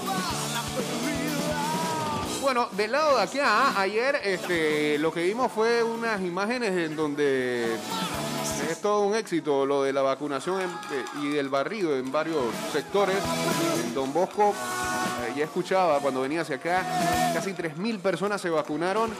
Bueno, 2.40 2.68
del 2.72 2.90
lado 2.92 3.16
de 3.16 3.22
acá, 3.22 3.80
ayer 3.80 4.16
este, 4.24 4.98
lo 4.98 5.12
que 5.12 5.22
vimos 5.22 5.50
fue 5.52 5.82
unas 5.82 6.20
imágenes 6.20 6.72
en 6.72 6.96
donde 6.96 7.76
es 8.68 8.80
todo 8.82 9.00
un 9.02 9.14
éxito 9.14 9.64
lo 9.64 9.84
de 9.84 9.92
la 9.92 10.02
vacunación 10.02 10.60
en- 10.60 10.68
eh, 10.70 11.04
y 11.22 11.28
del 11.30 11.48
barrido 11.48 11.96
en 11.96 12.10
varios 12.10 12.42
sectores. 12.72 13.16
En 13.84 13.94
Don 13.94 14.12
Bosco, 14.12 14.50
eh, 14.50 15.32
ya 15.36 15.44
escuchaba 15.44 16.00
cuando 16.00 16.22
venía 16.22 16.40
hacia 16.40 16.56
acá, 16.56 17.30
casi 17.32 17.52
3.000 17.52 18.00
personas 18.00 18.40
se 18.40 18.50
vacunaron. 18.50 19.10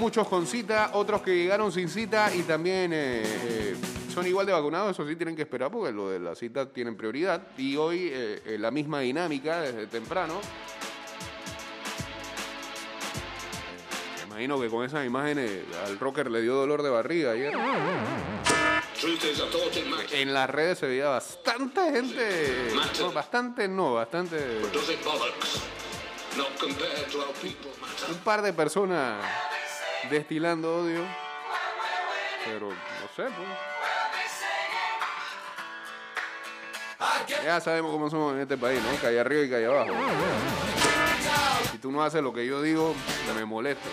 Muchos 0.00 0.28
con 0.28 0.46
cita, 0.46 0.92
otros 0.94 1.20
que 1.20 1.36
llegaron 1.36 1.70
sin 1.70 1.86
cita 1.86 2.34
y 2.34 2.42
también 2.44 2.90
eh, 2.90 3.22
eh, 3.22 3.76
son 4.10 4.26
igual 4.26 4.46
de 4.46 4.52
vacunados, 4.52 4.92
eso 4.92 5.06
sí 5.06 5.14
tienen 5.14 5.36
que 5.36 5.42
esperar 5.42 5.70
porque 5.70 5.92
lo 5.92 6.08
de 6.08 6.18
la 6.18 6.34
cita 6.34 6.64
tienen 6.72 6.96
prioridad. 6.96 7.48
Y 7.58 7.76
hoy 7.76 8.08
eh, 8.10 8.56
la 8.58 8.70
misma 8.70 9.00
dinámica 9.00 9.60
desde 9.60 9.86
temprano. 9.88 10.40
Me 14.16 14.26
imagino 14.28 14.58
que 14.58 14.70
con 14.70 14.86
esas 14.86 15.04
imágenes 15.04 15.64
al 15.84 15.98
rocker 15.98 16.30
le 16.30 16.40
dio 16.40 16.54
dolor 16.54 16.82
de 16.82 16.88
barriga 16.88 17.32
ayer. 17.32 17.52
En 20.12 20.32
las 20.32 20.48
redes 20.48 20.78
se 20.78 20.86
veía 20.86 21.08
bastante 21.08 21.92
gente. 21.92 22.72
no, 23.00 23.12
bastante 23.12 23.68
no, 23.68 23.94
bastante. 23.96 24.38
Un 28.08 28.18
par 28.24 28.40
de 28.40 28.54
personas 28.54 29.16
destilando 30.10 30.82
odio. 30.82 31.06
Pero 32.44 32.70
no 32.70 33.08
sé, 33.14 33.22
pues. 33.22 33.48
Ya 37.44 37.60
sabemos 37.60 37.92
cómo 37.92 38.10
somos 38.10 38.34
en 38.34 38.40
este 38.40 38.58
país, 38.58 38.80
¿no? 38.82 38.90
Calle 39.00 39.20
arriba 39.20 39.42
y 39.42 39.50
calle 39.50 39.66
abajo. 39.66 39.92
Si 41.70 41.78
tú 41.78 41.90
no 41.92 42.02
haces 42.02 42.22
lo 42.22 42.32
que 42.32 42.46
yo 42.46 42.60
digo, 42.60 42.94
me 43.34 43.44
molesto. 43.44 43.88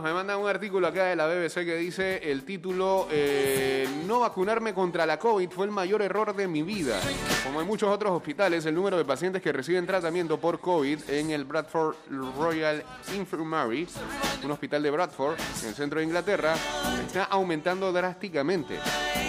Me 0.00 0.12
mandan 0.12 0.38
un 0.38 0.48
artículo 0.48 0.86
acá 0.86 1.04
de 1.04 1.16
la 1.16 1.26
BBC 1.26 1.64
que 1.64 1.76
dice 1.76 2.30
el 2.30 2.44
título 2.44 3.08
eh, 3.10 3.86
No 4.06 4.20
vacunarme 4.20 4.72
contra 4.72 5.04
la 5.04 5.18
COVID 5.18 5.50
fue 5.50 5.66
el 5.66 5.72
mayor 5.72 6.00
error 6.00 6.34
de 6.34 6.48
mi 6.48 6.62
vida. 6.62 6.98
Como 7.44 7.60
en 7.60 7.66
muchos 7.66 7.90
otros 7.90 8.12
hospitales, 8.12 8.64
el 8.64 8.74
número 8.74 8.96
de 8.96 9.04
pacientes 9.04 9.42
que 9.42 9.52
reciben 9.52 9.84
tratamiento 9.84 10.38
por 10.38 10.60
COVID 10.60 11.10
en 11.10 11.30
el 11.30 11.44
Bradford 11.44 11.96
Royal 12.38 12.82
Infirmary, 13.14 13.86
un 14.44 14.50
hospital 14.52 14.82
de 14.82 14.90
Bradford, 14.90 15.36
en 15.62 15.68
el 15.68 15.74
centro 15.74 15.98
de 15.98 16.06
Inglaterra, 16.06 16.54
está 17.04 17.24
aumentando 17.24 17.92
drásticamente. 17.92 18.78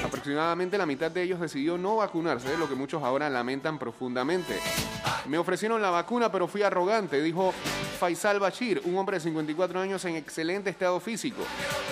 Aproximadamente 0.04 0.78
la 0.78 0.86
mitad 0.86 1.10
de 1.10 1.24
ellos 1.24 1.40
decidió 1.40 1.78
no 1.78 1.98
vacunarse, 1.98 2.58
lo 2.58 2.68
que 2.68 2.76
muchos 2.76 3.02
ahora 3.04 3.30
lamentan 3.30 3.80
profundamente. 3.80 4.60
Me 5.28 5.38
ofrecieron 5.38 5.82
la 5.82 5.90
vacuna, 5.90 6.32
pero 6.32 6.48
fui 6.48 6.62
arrogante, 6.62 7.22
dijo 7.22 7.54
Faisal 8.00 8.40
Bashir, 8.40 8.82
un 8.84 8.98
hombre 8.98 9.18
de 9.18 9.22
54 9.22 9.80
años 9.80 10.04
en 10.06 10.18
excelente 10.18 10.70
estado 10.70 11.00
físico. 11.00 11.42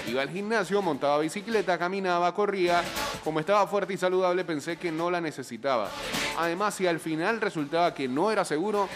Iba 0.08 0.22
al 0.22 0.30
gimnasio, 0.30 0.82
montaba 0.82 1.20
bicicleta, 1.20 1.78
caminaba, 1.78 2.34
corría. 2.34 2.84
Como 3.24 3.40
estaba 3.40 3.66
fuerte 3.68 3.94
y 3.94 3.98
saludable, 3.98 4.44
pensé 4.44 4.78
que 4.78 4.92
no 4.92 5.10
la 5.10 5.22
necesitaba. 5.22 5.90
Además, 6.38 6.74
si 6.74 6.88
al 6.88 7.00
final 7.00 7.40
resultaba 7.40 7.94
que 7.94 8.10
no 8.10 8.32
era 8.32 8.44
seguro, 8.44 8.90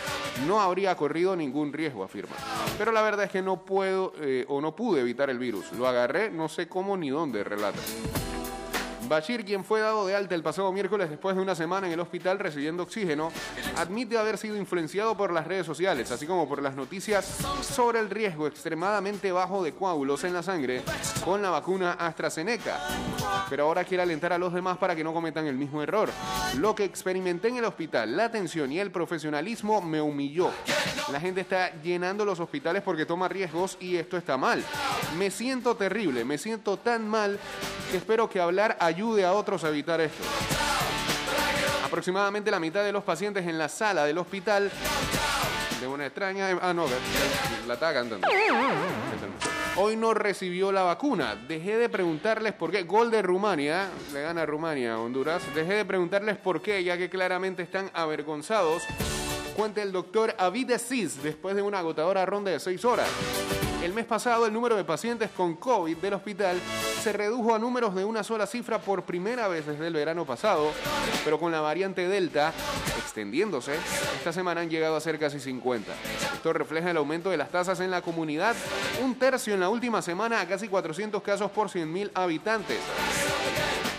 no 0.45 0.59
habría 0.59 0.95
corrido 0.95 1.35
ningún 1.35 1.71
riesgo, 1.71 2.03
afirma. 2.03 2.35
Pero 2.77 2.91
la 2.91 3.01
verdad 3.01 3.25
es 3.25 3.31
que 3.31 3.41
no 3.41 3.63
puedo 3.63 4.13
eh, 4.19 4.45
o 4.49 4.59
no 4.59 4.75
pude 4.75 5.01
evitar 5.01 5.29
el 5.29 5.39
virus. 5.39 5.71
Lo 5.73 5.87
agarré, 5.87 6.29
no 6.31 6.49
sé 6.49 6.67
cómo 6.67 6.97
ni 6.97 7.09
dónde, 7.09 7.43
relata. 7.43 7.79
Bashir, 9.07 9.45
quien 9.45 9.63
fue 9.63 9.81
dado 9.81 10.07
de 10.07 10.15
alta 10.15 10.35
el 10.35 10.43
pasado 10.43 10.71
miércoles 10.71 11.09
después 11.09 11.35
de 11.35 11.41
una 11.41 11.55
semana 11.55 11.87
en 11.87 11.93
el 11.93 11.99
hospital 11.99 12.39
recibiendo 12.39 12.83
oxígeno, 12.83 13.31
admite 13.77 14.17
haber 14.17 14.37
sido 14.37 14.55
influenciado 14.57 15.15
por 15.15 15.31
las 15.31 15.45
redes 15.47 15.65
sociales, 15.65 16.11
así 16.11 16.25
como 16.25 16.47
por 16.47 16.61
las 16.61 16.75
noticias 16.75 17.25
sobre 17.61 17.99
el 17.99 18.09
riesgo 18.09 18.47
extremadamente 18.47 19.31
bajo 19.31 19.63
de 19.63 19.73
coágulos 19.73 20.23
en 20.23 20.33
la 20.33 20.43
sangre 20.43 20.83
con 21.23 21.41
la 21.41 21.49
vacuna 21.49 21.93
AstraZeneca. 21.93 22.79
Pero 23.49 23.63
ahora 23.63 23.83
quiere 23.83 24.03
alentar 24.03 24.33
a 24.33 24.37
los 24.37 24.53
demás 24.53 24.77
para 24.77 24.95
que 24.95 25.03
no 25.03 25.13
cometan 25.13 25.45
el 25.45 25.55
mismo 25.55 25.81
error. 25.81 26.09
Lo 26.57 26.73
que 26.73 26.83
experimenté 26.83 27.49
en 27.49 27.57
el 27.57 27.65
hospital, 27.65 28.15
la 28.15 28.25
atención 28.25 28.71
y 28.71 28.79
el 28.79 28.91
profesionalismo 28.91 29.81
me 29.81 30.01
humilló. 30.01 30.51
La 31.11 31.19
gente 31.19 31.41
está 31.41 31.79
llenando 31.81 32.25
los 32.25 32.39
hospitales 32.39 32.81
porque 32.81 33.05
toma 33.05 33.27
riesgos 33.27 33.77
y 33.79 33.97
esto 33.97 34.17
está 34.17 34.37
mal. 34.37 34.63
Me 35.17 35.29
siento 35.29 35.75
terrible, 35.75 36.25
me 36.25 36.37
siento 36.37 36.77
tan 36.77 37.07
mal 37.07 37.39
que 37.91 37.97
espero 37.97 38.29
que 38.29 38.39
hablar 38.39 38.77
ayude 38.79 39.25
a 39.25 39.33
otros 39.33 39.63
a 39.63 39.69
evitar 39.69 40.01
esto. 40.01 40.23
Aproximadamente 41.83 42.49
la 42.49 42.59
mitad 42.59 42.83
de 42.83 42.91
los 42.91 43.03
pacientes 43.03 43.45
en 43.45 43.59
la 43.59 43.69
sala 43.69 44.05
del 44.05 44.17
hospital 44.17 44.71
de 45.79 45.87
una 45.87 46.07
extraña... 46.07 46.57
Ah, 46.61 46.73
no, 46.73 46.87
la 47.67 47.73
estaba 47.75 47.93
cantando. 47.93 48.27
Hoy 49.77 49.97
no 49.97 50.13
recibió 50.13 50.71
la 50.71 50.83
vacuna. 50.83 51.35
Dejé 51.35 51.77
de 51.77 51.89
preguntarles 51.89 52.53
por 52.53 52.71
qué. 52.71 52.83
Gol 52.83 53.11
de 53.11 53.21
Rumania, 53.21 53.89
le 54.13 54.21
gana 54.21 54.45
Rumania 54.45 54.93
a 54.93 54.99
Honduras. 54.99 55.43
Dejé 55.53 55.73
de 55.73 55.85
preguntarles 55.85 56.37
por 56.37 56.61
qué, 56.61 56.81
ya 56.81 56.97
que 56.97 57.09
claramente 57.09 57.63
están 57.63 57.91
avergonzados. 57.93 58.83
Cuenta 59.57 59.81
el 59.81 59.91
doctor 59.91 60.33
Avid 60.37 60.71
Aziz 60.71 61.21
después 61.21 61.57
de 61.57 61.61
una 61.61 61.79
agotadora 61.79 62.25
ronda 62.25 62.51
de 62.51 62.59
seis 62.61 62.85
horas. 62.85 63.09
El 63.85 63.93
mes 63.93 64.05
pasado 64.05 64.47
el 64.47 64.51
número 64.51 64.75
de 64.75 64.83
pacientes 64.83 65.29
con 65.29 65.57
COVID 65.57 65.97
del 65.97 66.15
hospital 66.15 66.59
se 67.03 67.13
redujo 67.13 67.53
a 67.53 67.59
números 67.59 67.93
de 67.93 68.03
una 68.03 68.23
sola 68.23 68.47
cifra 68.47 68.79
por 68.79 69.03
primera 69.03 69.47
vez 69.47 69.67
desde 69.67 69.85
el 69.85 69.93
verano 69.93 70.25
pasado, 70.25 70.71
pero 71.23 71.39
con 71.39 71.51
la 71.51 71.61
variante 71.61 72.07
Delta 72.07 72.51
extendiéndose, 72.97 73.75
esta 74.17 74.33
semana 74.33 74.61
han 74.61 74.71
llegado 74.71 74.95
a 74.95 75.01
ser 75.01 75.19
casi 75.19 75.39
50. 75.39 75.93
Esto 76.33 76.51
refleja 76.51 76.89
el 76.89 76.97
aumento 76.97 77.29
de 77.29 77.37
las 77.37 77.51
tasas 77.51 77.79
en 77.79 77.91
la 77.91 78.01
comunidad, 78.01 78.55
un 79.03 79.13
tercio 79.13 79.53
en 79.53 79.59
la 79.59 79.69
última 79.69 80.01
semana 80.01 80.41
a 80.41 80.47
casi 80.47 80.67
400 80.67 81.21
casos 81.21 81.51
por 81.51 81.67
100.000 81.67 82.09
habitantes. 82.15 82.79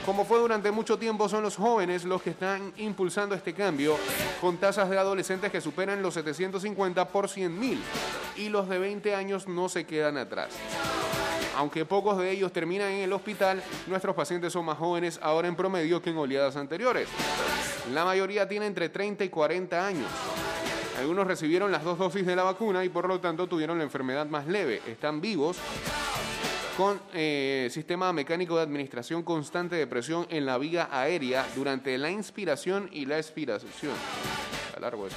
Como 0.07 0.25
fue 0.25 0.39
durante 0.39 0.71
mucho 0.71 0.97
tiempo, 0.97 1.29
son 1.29 1.43
los 1.43 1.57
jóvenes 1.57 2.05
los 2.05 2.23
que 2.23 2.31
están 2.31 2.73
impulsando 2.77 3.35
este 3.35 3.53
cambio, 3.53 3.99
con 4.41 4.57
tasas 4.57 4.89
de 4.89 4.97
adolescentes 4.97 5.51
que 5.51 5.61
superan 5.61 6.01
los 6.01 6.15
750 6.15 7.09
por 7.09 7.27
100.000 7.27 7.77
y 8.37 8.49
los 8.49 8.69
de 8.69 8.79
20 8.79 9.17
años 9.17 9.49
no 9.49 9.69
se 9.69 9.85
quedan 9.85 10.17
atrás. 10.17 10.51
Aunque 11.57 11.85
pocos 11.85 12.19
de 12.19 12.31
ellos 12.31 12.53
terminan 12.53 12.93
en 12.93 13.01
el 13.01 13.13
hospital, 13.13 13.61
nuestros 13.89 14.15
pacientes 14.15 14.53
son 14.53 14.67
más 14.67 14.79
jóvenes 14.79 15.19
ahora 15.23 15.49
en 15.49 15.57
promedio 15.57 16.01
que 16.01 16.11
en 16.11 16.19
oleadas 16.19 16.55
anteriores. 16.55 17.09
La 17.93 18.05
mayoría 18.05 18.47
tiene 18.47 18.67
entre 18.67 18.89
30 18.89 19.25
y 19.25 19.29
40 19.29 19.87
años. 19.87 20.09
Algunos 21.01 21.27
recibieron 21.27 21.73
las 21.73 21.83
dos 21.83 21.99
dosis 21.99 22.25
de 22.25 22.37
la 22.37 22.45
vacuna 22.45 22.85
y 22.85 22.91
por 22.91 23.09
lo 23.09 23.19
tanto 23.19 23.49
tuvieron 23.49 23.79
la 23.79 23.85
enfermedad 23.85 24.27
más 24.27 24.47
leve. 24.47 24.83
Están 24.87 25.21
vivos 25.21 25.59
con 26.77 27.01
eh, 27.15 27.69
sistema 27.71 28.13
mecánico 28.13 28.57
de 28.57 28.63
administración 28.63 29.23
constante 29.23 29.77
de 29.77 29.87
presión 29.87 30.27
en 30.29 30.45
la 30.45 30.59
vía 30.59 30.89
aérea 30.93 31.47
durante 31.55 31.97
la 31.97 32.11
inspiración 32.11 32.91
y 32.93 33.07
la 33.07 33.17
expiración. 33.17 33.95
Está 34.67 34.81
largo 34.81 35.07
eso. 35.07 35.17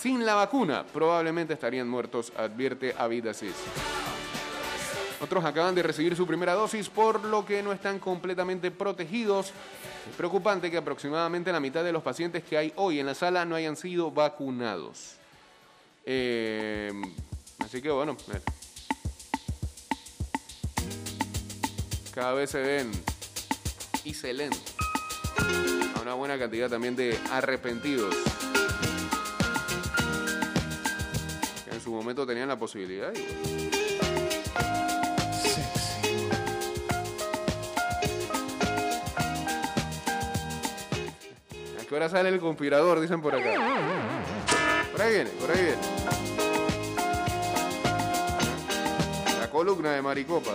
Sin 0.00 0.24
la 0.24 0.34
vacuna, 0.34 0.84
probablemente 0.90 1.52
estarían 1.52 1.86
muertos, 1.86 2.32
advierte 2.34 2.94
Avidasis. 2.96 3.54
Otros 5.20 5.44
acaban 5.44 5.74
de 5.74 5.82
recibir 5.82 6.16
su 6.16 6.26
primera 6.26 6.54
dosis, 6.54 6.88
por 6.88 7.22
lo 7.24 7.44
que 7.44 7.62
no 7.62 7.72
están 7.72 7.98
completamente 7.98 8.70
protegidos. 8.70 9.48
Es 10.08 10.16
preocupante 10.16 10.70
que 10.70 10.78
aproximadamente 10.78 11.52
la 11.52 11.60
mitad 11.60 11.84
de 11.84 11.92
los 11.92 12.02
pacientes 12.02 12.42
que 12.42 12.56
hay 12.56 12.72
hoy 12.76 13.00
en 13.00 13.04
la 13.04 13.14
sala 13.14 13.44
no 13.44 13.54
hayan 13.54 13.76
sido 13.76 14.10
vacunados. 14.10 15.16
Eh, 16.06 16.90
así 17.58 17.82
que 17.82 17.90
bueno, 17.90 18.16
cada 22.20 22.34
vez 22.34 22.50
se 22.50 22.58
ven 22.60 22.90
y 24.04 24.12
se 24.12 24.34
leen 24.34 24.50
a 25.96 26.00
una 26.02 26.12
buena 26.12 26.38
cantidad 26.38 26.68
también 26.68 26.94
de 26.94 27.18
arrepentidos. 27.30 28.14
En 31.72 31.80
su 31.80 31.90
momento 31.90 32.26
tenían 32.26 32.48
la 32.48 32.58
posibilidad. 32.58 33.10
y- 33.14 33.70
¿A 41.80 41.84
qué 41.88 41.94
hora 41.94 42.08
sale 42.08 42.28
el 42.28 42.40
conspirador? 42.40 43.00
Dicen 43.00 43.20
por 43.20 43.34
acá. 43.34 43.50
Por 44.92 45.02
ahí 45.02 45.14
viene, 45.14 45.30
por 45.30 45.50
ahí 45.50 45.62
viene. 45.62 45.78
La 49.40 49.50
columna 49.50 49.92
de 49.92 50.02
Maricopa. 50.02 50.52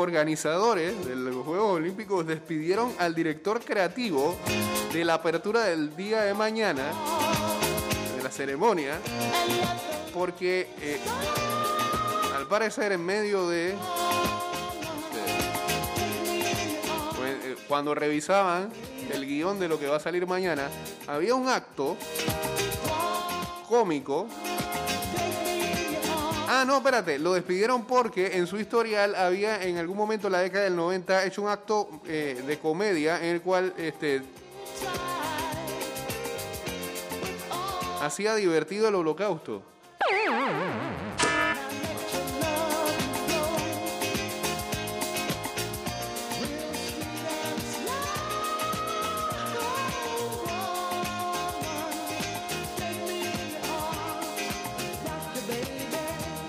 Organizadores 0.00 1.06
de 1.06 1.14
los 1.16 1.44
Juegos 1.44 1.72
Olímpicos 1.76 2.26
despidieron 2.26 2.92
al 2.98 3.14
director 3.14 3.60
creativo 3.60 4.36
de 4.92 5.04
la 5.04 5.14
apertura 5.14 5.64
del 5.64 5.94
día 5.96 6.22
de 6.22 6.34
mañana, 6.34 6.84
de 8.16 8.22
la 8.22 8.30
ceremonia, 8.30 8.98
porque 10.12 10.68
eh, 10.80 10.98
al 12.36 12.46
parecer 12.48 12.92
en 12.92 13.04
medio 13.04 13.48
de... 13.48 13.66
de- 13.68 13.74
pues, 17.16 17.30
eh, 17.44 17.56
cuando 17.68 17.94
revisaban 17.94 18.70
el 19.12 19.26
guion 19.26 19.58
de 19.60 19.68
lo 19.68 19.78
que 19.78 19.86
va 19.86 19.96
a 19.96 20.00
salir 20.00 20.26
mañana, 20.26 20.68
había 21.06 21.34
un 21.34 21.48
acto 21.48 21.96
cómico 23.68 24.26
Ah, 26.52 26.64
no, 26.66 26.78
espérate, 26.78 27.16
lo 27.20 27.34
despidieron 27.34 27.84
porque 27.84 28.36
en 28.36 28.48
su 28.48 28.58
historial 28.58 29.14
había 29.14 29.62
en 29.62 29.78
algún 29.78 29.96
momento 29.96 30.26
en 30.26 30.32
la 30.32 30.40
década 30.40 30.64
del 30.64 30.74
90 30.74 31.24
hecho 31.24 31.42
un 31.42 31.48
acto 31.48 31.88
eh, 32.04 32.42
de 32.44 32.58
comedia 32.58 33.18
en 33.18 33.36
el 33.36 33.40
cual 33.40 33.72
este, 33.76 34.20
hacía 38.02 38.34
divertido 38.34 38.88
el 38.88 38.96
holocausto. 38.96 39.62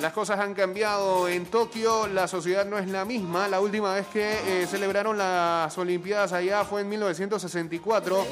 Las 0.01 0.13
cosas 0.13 0.39
han 0.39 0.55
cambiado 0.55 1.27
en 1.27 1.45
Tokio, 1.45 2.07
la 2.07 2.27
sociedad 2.27 2.65
no 2.65 2.79
es 2.79 2.87
la 2.87 3.05
misma. 3.05 3.47
La 3.47 3.59
última 3.61 3.93
vez 3.93 4.07
que 4.07 4.63
eh, 4.63 4.67
celebraron 4.67 5.15
las 5.17 5.77
Olimpiadas 5.77 6.33
allá 6.33 6.63
fue 6.63 6.81
en 6.81 6.89
1964 6.89 8.25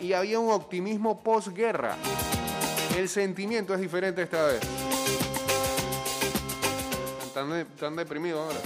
y 0.00 0.14
había 0.14 0.38
un 0.38 0.50
optimismo 0.50 1.22
posguerra. 1.22 1.96
El 2.96 3.08
sentimiento 3.10 3.74
es 3.74 3.80
diferente 3.80 4.22
esta 4.22 4.42
vez. 4.46 4.60
Están, 7.26 7.50
de- 7.50 7.60
están 7.62 7.94
deprimidos 7.96 8.40
ahora. 8.46 8.60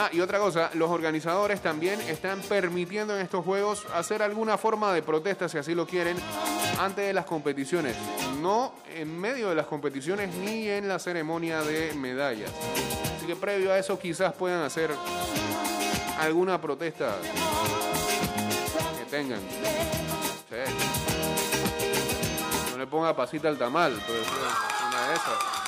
Ah, 0.00 0.10
y 0.12 0.20
otra 0.20 0.38
cosa, 0.38 0.70
los 0.74 0.92
organizadores 0.92 1.60
también 1.60 2.00
están 2.02 2.40
permitiendo 2.42 3.16
en 3.16 3.20
estos 3.20 3.44
juegos 3.44 3.84
hacer 3.92 4.22
alguna 4.22 4.56
forma 4.56 4.92
de 4.92 5.02
protesta, 5.02 5.48
si 5.48 5.58
así 5.58 5.74
lo 5.74 5.88
quieren, 5.88 6.16
antes 6.78 7.04
de 7.04 7.12
las 7.12 7.24
competiciones. 7.24 7.96
No 8.40 8.74
en 8.94 9.18
medio 9.18 9.48
de 9.48 9.56
las 9.56 9.66
competiciones 9.66 10.32
ni 10.36 10.68
en 10.68 10.86
la 10.86 11.00
ceremonia 11.00 11.62
de 11.62 11.94
medallas. 11.94 12.52
Así 13.16 13.26
que 13.26 13.34
previo 13.34 13.72
a 13.72 13.78
eso 13.80 13.98
quizás 13.98 14.32
puedan 14.34 14.62
hacer 14.62 14.92
alguna 16.20 16.60
protesta 16.60 17.16
que 19.00 19.04
tengan. 19.10 19.40
No 22.70 22.78
le 22.78 22.86
ponga 22.86 23.16
pasita 23.16 23.48
al 23.48 23.58
tamal, 23.58 23.94
puede 24.06 24.22
ser 24.22 24.32
una 24.90 25.08
de 25.08 25.14
esas. 25.14 25.67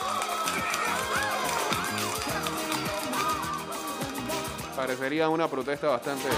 Parecería 4.91 5.29
una 5.29 5.47
protesta 5.47 5.87
bastante 5.87 6.29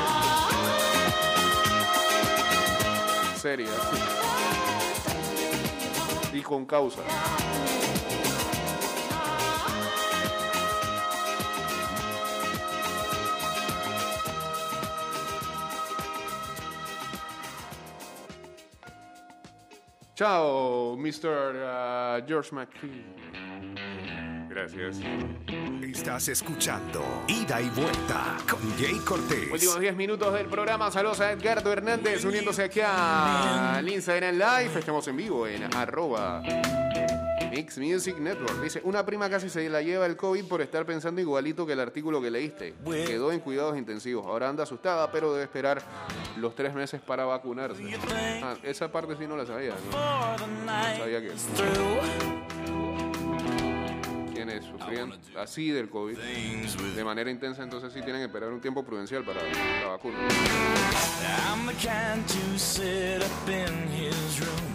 seria 3.34 3.70
y 6.34 6.42
con 6.42 6.66
causa. 6.66 7.00
Chao, 20.14 20.98
Mr. 20.98 22.20
uh, 22.20 22.26
George 22.28 22.54
McKee. 22.54 23.31
Gracias. 24.62 25.00
Estás 25.82 26.28
escuchando 26.28 27.02
Ida 27.26 27.60
y 27.60 27.68
Vuelta 27.70 28.36
con 28.48 28.60
Jay 28.78 28.96
Cortés. 29.04 29.50
Últimos 29.50 29.80
10 29.80 29.96
minutos 29.96 30.32
del 30.34 30.46
programa. 30.46 30.88
Saludos 30.92 31.20
a 31.20 31.32
Edgardo 31.32 31.72
Hernández 31.72 32.24
uniéndose 32.24 32.62
aquí 32.62 32.78
al 32.80 33.88
Instagram 33.88 34.36
Live. 34.36 34.78
Estamos 34.78 35.08
en 35.08 35.16
vivo 35.16 35.48
en 35.48 35.64
arroba 35.74 36.42
Mix 37.50 37.76
Music 37.78 38.16
Network. 38.18 38.62
Dice, 38.62 38.80
una 38.84 39.04
prima 39.04 39.28
casi 39.28 39.50
se 39.50 39.68
la 39.68 39.82
lleva 39.82 40.06
el 40.06 40.16
COVID 40.16 40.44
por 40.44 40.62
estar 40.62 40.86
pensando 40.86 41.20
igualito 41.20 41.66
que 41.66 41.72
el 41.72 41.80
artículo 41.80 42.22
que 42.22 42.30
leíste. 42.30 42.74
Quedó 42.84 43.32
en 43.32 43.40
cuidados 43.40 43.76
intensivos. 43.76 44.24
Ahora 44.26 44.48
anda 44.48 44.62
asustada, 44.62 45.10
pero 45.10 45.32
debe 45.32 45.42
esperar 45.42 45.82
los 46.36 46.54
tres 46.54 46.72
meses 46.72 47.00
para 47.00 47.24
vacunarse. 47.24 47.82
Ah, 48.44 48.54
esa 48.62 48.92
parte 48.92 49.16
sí 49.18 49.26
no 49.26 49.36
la 49.36 49.44
sabía. 49.44 49.74
No, 49.90 50.36
No 50.38 50.96
sabía 50.98 51.20
que 51.20 51.32
sufrían 54.82 55.12
así 55.38 55.70
del 55.70 55.88
COVID 55.88 56.16
de 56.18 57.04
manera 57.04 57.30
intensa, 57.30 57.62
entonces 57.62 57.92
sí 57.92 58.00
tienen 58.02 58.20
que 58.22 58.26
esperar 58.26 58.50
un 58.50 58.60
tiempo 58.60 58.84
prudencial 58.84 59.24
para 59.24 59.40
la 59.42 59.88
vacuna. 59.88 60.18
I'm 61.48 61.66
the 61.66 61.74
kind 61.74 62.26
to 62.26 62.58
sit 62.58 63.22
up 63.22 63.48
in 63.48 63.88
his 63.92 64.40
room. 64.40 64.72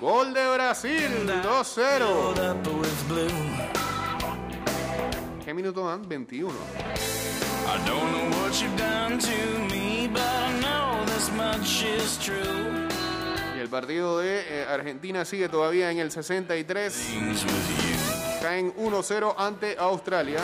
Gol 0.00 0.32
de 0.32 0.54
Brasil, 0.54 1.10
2-0. 1.26 1.98
Filled 1.98 2.38
up 2.38 2.66
with 2.66 3.08
blue. 3.08 3.28
¿Qué 5.44 5.52
minuto 5.52 5.84
van? 5.84 6.02
21. 6.02 6.54
I 7.66 7.76
don't 7.86 8.12
know 8.12 8.38
what 8.38 8.62
you've 8.62 8.76
done 8.76 9.18
to 9.18 9.58
me, 9.70 10.08
but 10.08 10.22
I 10.22 10.58
know 10.60 11.04
this 11.06 11.30
much 11.32 11.84
is 11.84 12.16
true. 12.18 12.79
Partido 13.70 14.18
de 14.18 14.40
eh, 14.40 14.66
Argentina 14.68 15.24
sigue 15.24 15.48
todavía 15.48 15.90
en 15.90 15.98
el 15.98 16.10
63. 16.10 16.92
Things 16.92 17.44
with 17.44 17.52
you. 17.52 18.42
Caen 18.42 18.74
1-0 18.74 19.34
ante 19.38 19.76
Australia. 19.78 20.40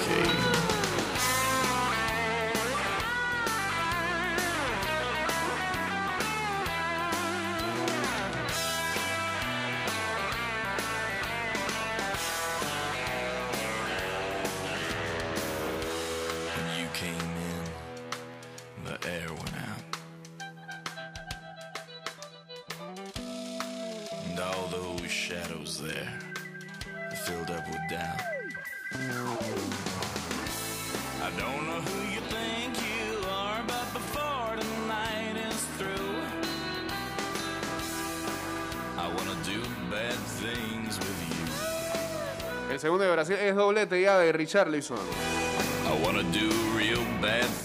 Richarlison. 44.46 44.96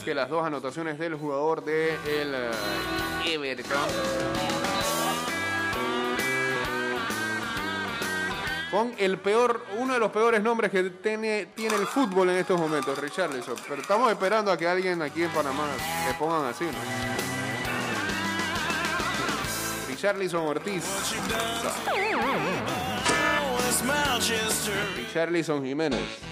Que 0.04 0.16
las 0.16 0.28
dos 0.30 0.44
anotaciones 0.44 0.98
del 0.98 1.14
jugador 1.14 1.64
de 1.64 1.94
el 1.94 2.34
eh, 2.34 3.34
Everton. 3.34 3.78
Con 8.72 8.96
el 8.98 9.20
peor, 9.20 9.64
uno 9.78 9.94
de 9.94 10.00
los 10.00 10.10
peores 10.10 10.42
nombres 10.42 10.72
que 10.72 10.90
tiene, 10.90 11.50
tiene 11.56 11.76
el 11.76 11.86
fútbol 11.86 12.32
en 12.32 12.38
estos 12.38 12.60
momentos, 12.60 12.98
Richarlison. 12.98 13.58
Pero 13.70 13.80
estamos 13.80 14.12
esperando 14.12 14.52
a 14.52 14.58
que 14.58 14.68
alguien 14.68 15.04
aquí 15.04 15.22
en 15.22 15.30
Panamá 15.30 15.68
le 16.08 16.14
pongan 16.16 16.46
así, 16.46 16.64
¿no? 16.64 16.72
Richarlison 19.88 20.48
Ortiz. 20.48 20.84
Richarlison 24.98 25.64
Jiménez. 25.64 26.31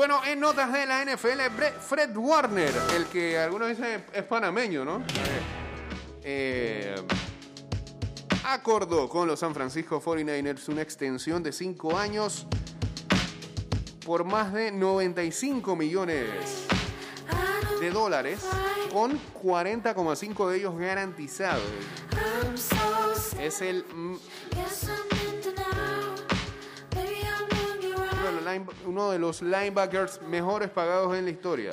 Bueno, 0.00 0.24
en 0.24 0.40
notas 0.40 0.72
de 0.72 0.86
la 0.86 1.04
NFL, 1.04 1.40
Bre- 1.58 1.74
Fred 1.78 2.16
Warner, 2.16 2.72
el 2.96 3.04
que 3.08 3.36
algunos 3.36 3.68
dicen 3.68 4.02
es 4.14 4.22
panameño, 4.22 4.82
¿no? 4.82 5.02
Eh, 6.24 6.94
acordó 8.44 9.10
con 9.10 9.28
los 9.28 9.40
San 9.40 9.52
Francisco 9.52 10.00
49ers 10.00 10.70
una 10.70 10.80
extensión 10.80 11.42
de 11.42 11.52
5 11.52 11.98
años 11.98 12.46
por 14.06 14.24
más 14.24 14.54
de 14.54 14.72
95 14.72 15.76
millones 15.76 16.24
de 17.78 17.90
dólares, 17.90 18.40
con 18.90 19.20
40,5 19.34 20.48
de 20.48 20.56
ellos 20.56 20.78
garantizados. 20.78 21.60
Es 23.38 23.60
el 23.60 23.84
los 28.40 28.46
around. 28.46 28.68
line- 28.68 28.86
uno 28.86 29.10
de 29.10 29.18
los 29.18 29.42
linebackers 29.42 30.20
mejores 30.22 30.70
pagados 30.70 31.16
en 31.16 31.24
la 31.24 31.30
historia. 31.30 31.72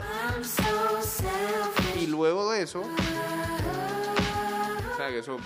Y 1.96 2.08
luego 2.08 2.52
de 2.52 2.62
eso, 2.64 2.82
o 2.82 2.86
sea, 4.98 5.10
que 5.10 5.20
eso, 5.20 5.38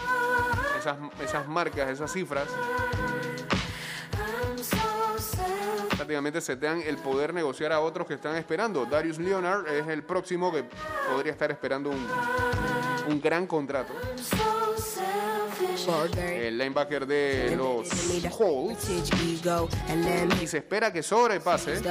esas, 0.79 0.97
esas 1.23 1.47
marcas, 1.47 1.89
esas 1.89 2.11
cifras, 2.11 2.47
prácticamente 5.95 6.41
se 6.41 6.55
te 6.55 6.65
dan 6.65 6.81
el 6.81 6.97
poder 6.97 7.33
negociar 7.33 7.71
a 7.71 7.79
otros 7.79 8.07
que 8.07 8.15
están 8.15 8.35
esperando. 8.35 8.85
Darius 8.85 9.17
Leonard 9.19 9.67
es 9.67 9.87
el 9.87 10.03
próximo 10.03 10.51
que 10.51 10.65
podría 11.11 11.31
estar 11.31 11.51
esperando 11.51 11.89
un, 11.89 12.07
un 13.07 13.21
gran 13.21 13.45
contrato. 13.47 13.93
El 16.17 16.57
linebacker 16.57 17.05
de 17.05 17.55
los 17.55 17.87
Colts. 18.37 18.89
Y 20.41 20.47
se 20.47 20.57
espera 20.57 20.91
que 20.91 21.03
sobrepase 21.03 21.81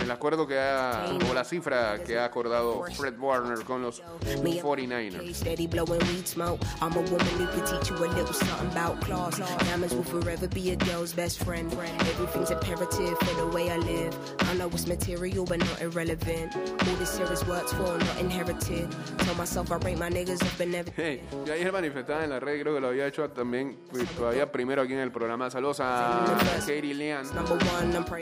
el 0.00 0.10
acuerdo 0.10 0.46
que 0.46 0.58
ha, 0.58 1.18
o 1.30 1.34
la 1.34 1.44
cifra 1.44 2.02
que 2.04 2.18
ha 2.18 2.24
acordado 2.24 2.84
Fred 2.96 3.18
Warner 3.18 3.64
con 3.64 3.82
los 3.82 4.02
49ers. 4.02 5.34
Steady 5.34 5.66
blowing 5.66 6.00
weed 6.08 6.26
smoke. 6.26 6.60
I'm 6.80 6.92
a 6.92 7.00
woman 7.00 7.26
who 7.38 7.46
could 7.46 7.66
teach 7.66 7.90
you 7.90 7.96
a 7.96 8.08
little 8.08 8.32
something 8.32 8.70
about 8.70 9.00
class. 9.00 9.38
Diamonds 9.38 9.94
will 9.94 10.04
forever 10.04 10.48
be 10.48 10.70
a 10.70 10.76
girl's 10.76 11.12
best 11.12 11.42
friend. 11.44 11.72
Everything's 12.00 12.50
imperative 12.50 13.18
for 13.18 13.34
the 13.34 13.46
way 13.54 13.70
I 13.70 13.76
live. 13.78 14.16
I 14.40 14.54
know 14.54 14.68
it's 14.68 14.86
material, 14.86 15.44
but 15.44 15.58
not 15.58 15.80
irrelevant. 15.80 16.56
All 16.56 16.96
this 16.96 17.16
here 17.16 17.32
is 17.32 17.44
worked 17.46 17.70
for, 17.70 17.98
not 17.98 18.20
inherited. 18.20 18.88
Tell 19.18 19.34
myself 19.34 19.70
I 19.70 19.76
rate 19.76 19.98
my 19.98 20.10
niggas 20.10 20.42
up 20.42 20.60
and 20.60 20.72
never. 20.72 20.90
Hey, 20.96 21.20
yo 21.46 21.52
ayer 21.52 21.72
manifestaba 21.72 22.24
en 22.24 22.30
la 22.30 22.40
red, 22.40 22.60
creo 22.60 22.74
que 22.74 22.80
lo 22.80 22.88
había 22.88 23.09
hecho 23.10 23.28
también, 23.30 23.78
pues, 23.90 24.08
todavía 24.10 24.50
primero 24.50 24.82
aquí 24.82 24.92
en 24.92 25.00
el 25.00 25.12
programa. 25.12 25.50
Saludos 25.50 25.80
a 25.80 26.24
Katie 26.66 26.94
Leanne. 26.94 27.28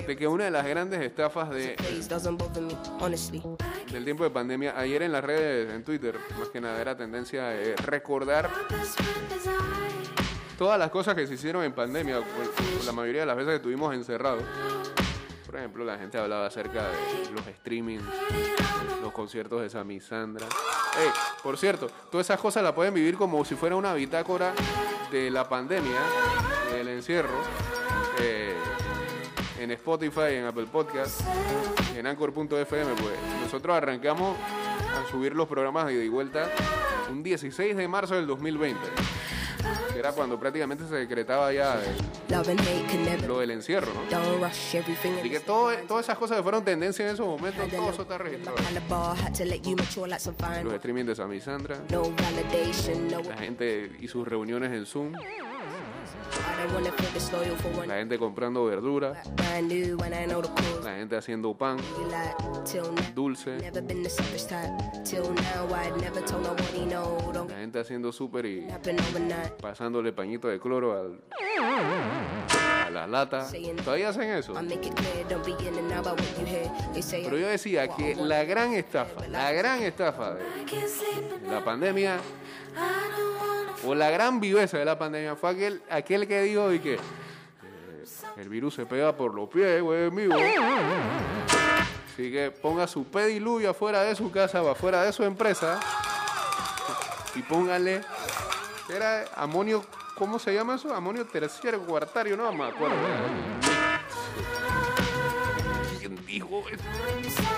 De 0.07 0.16
que 0.16 0.27
una 0.27 0.44
de 0.44 0.51
las 0.51 0.66
grandes 0.66 1.01
estafas 1.01 1.51
de, 1.51 1.77
del 3.92 4.05
tiempo 4.05 4.24
de 4.24 4.31
pandemia, 4.31 4.79
ayer 4.79 5.03
en 5.03 5.12
las 5.12 5.22
redes, 5.24 5.72
en 5.72 5.85
Twitter, 5.85 6.16
más 6.38 6.48
que 6.48 6.61
nada 6.61 6.81
era 6.81 6.96
tendencia 6.96 7.55
eh, 7.55 7.77
recordar 7.77 8.51
todas 10.57 10.79
las 10.79 10.90
cosas 10.90 11.14
que 11.14 11.27
se 11.27 11.35
hicieron 11.35 11.62
en 11.64 11.72
pandemia, 11.72 12.20
por 12.20 12.85
la 12.85 12.92
mayoría 12.92 13.20
de 13.20 13.27
las 13.27 13.37
veces 13.37 13.51
que 13.51 13.57
estuvimos 13.57 13.94
encerrados. 13.94 14.42
Por 15.49 15.57
ejemplo, 15.57 15.83
la 15.83 15.97
gente 15.97 16.19
hablaba 16.19 16.45
acerca 16.45 16.91
de 16.91 17.31
los 17.33 17.43
streamings, 17.57 18.05
los 19.01 19.11
conciertos 19.13 19.63
de 19.63 19.71
Sammy 19.71 19.99
Sandra. 19.99 20.47
Por 21.43 21.57
cierto, 21.57 21.89
todas 22.11 22.27
esas 22.27 22.39
cosas 22.39 22.63
las 22.63 22.73
pueden 22.73 22.93
vivir 22.93 23.17
como 23.17 23.43
si 23.47 23.55
fuera 23.55 23.75
una 23.75 23.95
bitácora 23.95 24.53
de 25.11 25.31
la 25.31 25.49
pandemia, 25.49 26.03
del 26.71 26.89
encierro, 26.89 27.41
eh, 28.21 28.53
en 29.59 29.71
Spotify, 29.71 30.35
en 30.35 30.45
Apple 30.45 30.67
Podcast, 30.71 31.23
en 31.97 32.07
Anchor.fm. 32.07 32.93
Pues 32.97 33.15
nosotros 33.41 33.75
arrancamos 33.75 34.37
a 34.99 35.11
subir 35.11 35.35
los 35.35 35.49
programas 35.49 35.87
de 35.87 35.95
ida 35.95 36.05
y 36.05 36.11
vuelta 36.11 36.51
un 37.11 37.23
16 37.23 37.75
de 37.75 37.89
marzo 37.89 38.17
del 38.17 38.27
2020, 38.27 38.79
que 38.79 39.38
era 39.99 40.13
cuando 40.13 40.39
prácticamente 40.39 40.87
se 40.87 40.95
decretaba 40.95 41.53
ya 41.53 41.81
lo 43.27 43.39
del 43.41 43.51
encierro, 43.53 43.93
¿no? 43.95 44.09
Así 45.21 45.31
que 45.31 45.41
todo- 45.41 45.71
todas 45.87 46.05
esas 46.07 46.19
cosas 46.19 46.37
que 46.37 46.43
fueron 46.43 46.65
tendencia 46.65 47.07
en 47.07 47.15
esos 47.15 47.27
momentos, 47.27 47.69
todo 47.71 47.91
eso 47.91 48.03
está 48.03 48.19
registrado. 48.19 48.59
Los 50.65 50.75
streaming 50.75 51.05
de 51.05 51.15
Sammy 51.17 51.41
Sandra, 51.41 51.79
la 53.29 53.37
gente 53.37 53.91
y 54.01 54.09
sus 54.09 54.27
reuniones 54.27 54.73
en 54.73 54.87
Zoom, 54.87 55.13
la 57.87 57.94
gente 57.97 58.18
comprando 58.18 58.64
verdura, 58.66 59.23
Brand 59.37 59.73
new 59.73 59.99
and 60.03 60.14
I 60.14 60.27
know 60.27 60.42
the 60.42 60.49
cause. 60.49 60.85
la 60.85 60.97
gente 60.97 61.16
haciendo 61.16 61.57
pan, 61.57 61.79
dulce, 63.14 63.59
la 67.49 67.57
gente 67.57 67.81
haciendo 67.81 68.12
súper 68.12 68.47
y 68.47 68.66
pasándole 69.61 70.12
pañito 70.12 70.49
de 70.49 70.59
cloro 70.61 70.99
al, 70.99 71.21
a 72.87 72.90
la 72.90 73.07
lata. 73.07 73.47
Todavía 73.85 74.09
hacen 74.11 74.31
eso. 74.31 74.55
Pero 77.11 77.38
yo 77.38 77.49
decía 77.49 77.88
que 77.88 78.14
la 78.16 78.44
gran 78.44 78.73
estafa, 78.73 79.27
la 79.29 79.53
gran 79.53 79.83
estafa 79.83 80.35
de 80.35 80.44
la 81.51 81.64
pandemia 81.64 82.18
o 83.85 83.95
la 83.95 84.11
gran 84.11 84.41
viveza 84.41 84.79
de 84.79 84.85
la 84.85 84.99
pandemia 84.99 85.37
fue 85.37 85.51
aquel, 85.51 85.83
aquel 85.91 86.27
que 86.27 86.43
dijo 86.43 86.73
y 86.73 86.81
que 86.81 86.95
eh, 86.95 86.99
el 88.37 88.49
virus 88.49 88.75
se 88.75 88.87
pega 88.87 89.17
por 89.17 89.35
los 89.35 89.49
pies, 89.49 89.83
güey, 89.83 90.11
mío. 90.11 90.31
Así 92.12 92.33
que 92.33 92.51
ponga 92.51 92.87
su 92.87 93.05
pediluvio 93.05 93.71
afuera 93.71 94.03
de 94.03 94.14
su 94.14 94.31
casa 94.31 94.62
o 94.62 94.69
afuera 94.69 95.03
de 95.03 95.12
su 95.12 95.23
empresa 95.23 95.79
y 97.35 97.43
póngale, 97.43 98.01
era 98.93 99.25
amonio, 99.37 99.85
¿cómo 100.17 100.38
se 100.38 100.53
llama 100.53 100.75
eso? 100.75 100.93
Amonio 100.93 101.25
terciario, 101.27 101.81
cuartario, 101.83 102.37
no 102.37 102.51
me 102.53 102.64
acuerdo. 102.64 102.97
¿Quién 106.01 106.27
dijo 106.27 106.64
eso? 106.69 106.83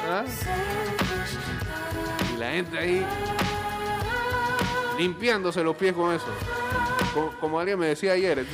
¿Ah? 0.07 0.25
Y 2.35 2.37
la 2.37 2.51
gente 2.51 2.79
ahí 2.79 3.07
limpiándose 5.01 5.65
los 5.65 5.77
pies 5.77 5.95
con 5.95 6.15
eso. 6.15 6.27
Como, 7.41 7.59
alguien 7.59 7.79
me 7.79 7.87
decía 7.87 8.13
ayer, 8.13 8.45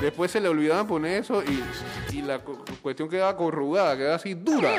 Después 0.00 0.30
se 0.30 0.40
le 0.40 0.48
olvidaba 0.48 0.86
poner 0.86 1.22
eso 1.22 1.42
y, 1.42 2.22
la 2.22 2.38
cu- 2.38 2.58
cuestión 2.82 3.08
quedaba 3.08 3.36
corrugada, 3.36 3.96
quedaba 3.96 4.14
así 4.14 4.34
dura. 4.34 4.70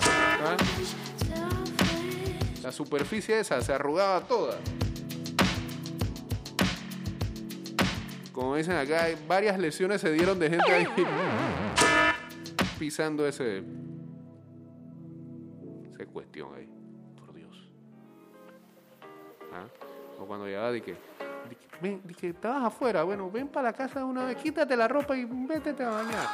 ¿Ah? 0.00 0.56
La 2.62 2.70
superficie 2.70 3.40
esa 3.40 3.60
se 3.60 3.72
arrugaba 3.72 4.20
toda. 4.20 4.56
Como 8.32 8.54
dicen 8.54 8.76
acá, 8.76 9.08
varias 9.26 9.58
lesiones 9.58 10.00
se 10.00 10.12
dieron 10.12 10.38
de 10.38 10.50
gente 10.50 10.72
ahí 10.72 10.86
pisando 12.78 13.26
ese. 13.26 13.64
Esa 15.94 16.06
cuestión 16.06 16.50
ahí. 16.56 16.68
Por 17.18 17.34
Dios. 17.34 17.68
¿Ah? 19.52 19.66
O 20.20 20.26
cuando 20.26 20.46
llegaba 20.46 20.70
de 20.70 20.82
que. 20.82 20.92
de 20.92 21.56
que, 21.56 21.66
ven, 21.80 22.02
de 22.04 22.14
que 22.14 22.28
estabas 22.28 22.64
afuera, 22.64 23.02
bueno, 23.04 23.30
ven 23.30 23.48
para 23.48 23.68
la 23.68 23.72
casa 23.72 24.00
de 24.00 24.04
una 24.04 24.26
vez, 24.26 24.36
quítate 24.36 24.76
la 24.76 24.86
ropa 24.86 25.16
y 25.16 25.24
vete 25.24 25.70
a 25.82 25.88
bañar. 25.88 26.26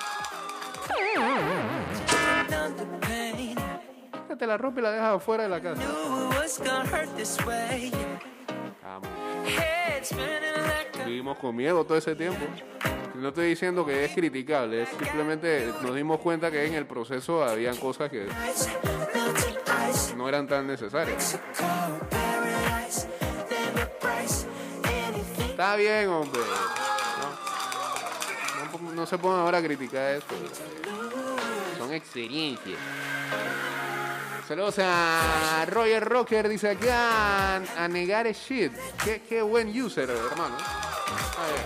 Quítate 4.13 4.47
la 4.47 4.57
ropa 4.59 4.81
y 4.81 4.83
la 4.83 4.91
dejas 4.91 5.17
afuera 5.17 5.45
de 5.45 5.49
la 5.49 5.61
casa. 5.61 5.83
Vamos. 8.83 9.09
Vivimos 11.07 11.39
con 11.39 11.55
miedo 11.55 11.85
todo 11.85 11.97
ese 11.97 12.17
tiempo. 12.17 12.45
No 13.15 13.29
estoy 13.29 13.47
diciendo 13.47 13.87
que 13.87 14.05
es 14.05 14.13
criticable, 14.13 14.83
es 14.83 14.89
simplemente 14.89 15.73
nos 15.83 15.95
dimos 15.95 16.19
cuenta 16.19 16.51
que 16.51 16.67
en 16.67 16.75
el 16.75 16.87
proceso 16.87 17.45
habían 17.45 17.77
cosas 17.77 18.11
que 18.11 18.27
no 20.17 20.29
eran 20.29 20.47
tan 20.47 20.67
necesarias. 20.67 21.39
Está 25.57 25.75
bien, 25.77 26.11
hombre. 26.11 26.43
No, 28.95 29.07
se 29.07 29.17
pongan 29.17 29.41
ahora 29.41 29.57
a 29.57 29.63
criticar 29.63 30.17
esto. 30.17 30.35
Son 31.79 31.95
experiencias. 31.95 32.79
Saludos 34.47 34.75
a 34.81 35.65
Roger 35.71 36.05
Rocker, 36.05 36.51
dice 36.51 36.73
acá, 36.73 37.57
a 37.57 37.89
negar 37.89 38.27
shit. 38.35 38.71
Qué, 39.03 39.23
qué 39.27 39.41
buen 39.41 39.69
user, 39.81 40.11
hermano. 40.11 40.59
A 40.59 41.47
ver. 41.47 41.65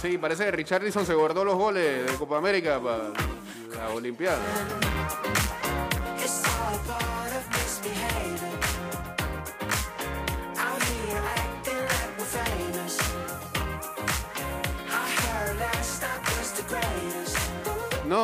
Sí, 0.00 0.16
parece 0.16 0.46
que 0.46 0.50
Richardson 0.50 1.04
se 1.04 1.12
guardó 1.12 1.44
los 1.44 1.56
goles 1.56 2.10
de 2.10 2.16
Copa 2.16 2.38
América 2.38 2.80
para 2.80 3.10
la 3.76 3.90
Olimpiada. 3.90 4.40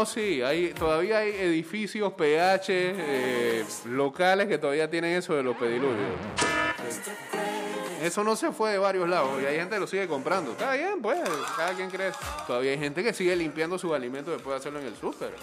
No, 0.00 0.06
sí, 0.06 0.40
hay, 0.40 0.72
todavía 0.72 1.18
hay 1.18 1.28
edificios 1.28 2.14
PH 2.14 2.68
eh, 2.70 3.66
locales 3.84 4.48
que 4.48 4.56
todavía 4.56 4.88
tienen 4.88 5.14
eso 5.14 5.34
de 5.34 5.42
los 5.42 5.54
pediluvios. 5.58 5.98
Eso 8.00 8.24
no 8.24 8.34
se 8.34 8.50
fue 8.50 8.72
de 8.72 8.78
varios 8.78 9.06
lados 9.06 9.42
y 9.42 9.44
hay 9.44 9.56
gente 9.56 9.74
que 9.74 9.80
lo 9.80 9.86
sigue 9.86 10.08
comprando. 10.08 10.52
Está 10.52 10.72
bien, 10.72 11.02
pues, 11.02 11.20
cada 11.54 11.74
quien 11.74 11.90
cree. 11.90 12.12
Todavía 12.46 12.70
hay 12.70 12.78
gente 12.78 13.04
que 13.04 13.12
sigue 13.12 13.36
limpiando 13.36 13.78
sus 13.78 13.92
alimentos 13.92 14.32
después 14.32 14.54
de 14.54 14.60
hacerlo 14.60 14.80
en 14.80 14.86
el 14.86 14.96
súper. 14.96 15.34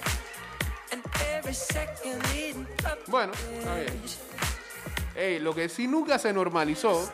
Bueno, 3.06 3.34
lo 5.40 5.54
que 5.54 5.70
sí 5.70 5.88
nunca 5.88 6.18
se 6.18 6.34
normalizó 6.34 7.12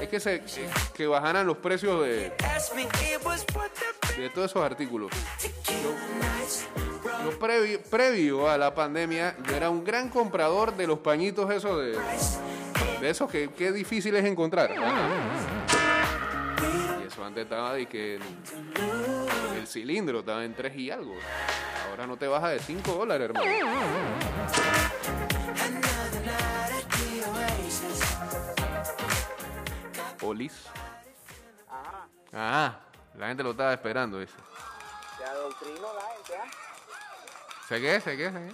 es 0.00 0.08
que, 0.08 0.20
se, 0.20 0.40
que, 0.94 1.06
bajaran 1.08 1.48
los 1.48 1.56
precios 1.56 2.00
de, 2.04 2.32
de 4.16 4.30
todos 4.30 4.52
esos 4.52 4.64
artículos. 4.64 5.10
Yo 7.24 7.38
previ- 7.38 7.78
previo 7.90 8.48
a 8.48 8.56
la 8.58 8.74
pandemia, 8.74 9.36
yo 9.48 9.56
era 9.56 9.70
un 9.70 9.84
gran 9.84 10.08
comprador 10.08 10.74
de 10.76 10.86
los 10.86 10.98
pañitos 11.00 11.50
esos 11.50 11.78
de, 11.78 11.98
de 13.00 13.10
esos 13.10 13.30
que, 13.30 13.50
que 13.52 13.72
difícil 13.72 14.14
es 14.16 14.24
encontrar. 14.24 14.70
Y 17.02 17.06
eso 17.06 17.24
antes 17.24 17.44
estaba 17.44 17.74
de 17.74 17.86
que 17.86 18.16
el, 18.16 18.22
el 19.58 19.66
cilindro 19.66 20.20
estaba 20.20 20.44
en 20.44 20.54
3 20.54 20.76
y 20.76 20.90
algo. 20.90 21.14
Ahora 21.90 22.06
no 22.06 22.16
te 22.16 22.26
baja 22.26 22.48
de 22.48 22.58
5 22.58 22.92
dólares, 22.92 23.30
hermano. 23.30 23.50
Olis. 30.22 30.64
Ah, 32.32 32.78
la 33.16 33.28
gente 33.28 33.42
lo 33.42 33.50
estaba 33.52 33.72
esperando, 33.72 34.18
dice. 34.18 34.34
Se 35.24 35.30
adoctrinó 35.30 35.94
la 35.94 36.02
gente, 36.02 36.36
¿ah? 36.36 36.50
¿Se 37.66 37.80
qué? 37.80 37.98
¿Se 38.00 38.16
qué? 38.16 38.26
¿Se 38.30 38.38
qué? 38.46 38.50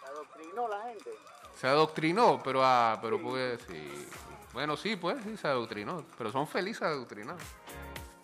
Se 0.00 0.06
adoctrinó 0.10 0.68
la 0.68 0.82
gente. 0.84 1.10
Se 1.54 1.66
adoctrinó, 1.66 2.40
pero 2.42 2.64
ah, 2.64 2.98
pero 3.02 3.20
porque 3.20 3.58
sí. 3.68 4.08
Bueno, 4.54 4.74
sí, 4.78 4.96
pues, 4.96 5.22
sí, 5.22 5.36
se 5.36 5.48
adoctrinó. 5.48 6.06
Pero 6.16 6.32
son 6.32 6.46
felices 6.48 6.80
adoctrinados. 6.82 7.42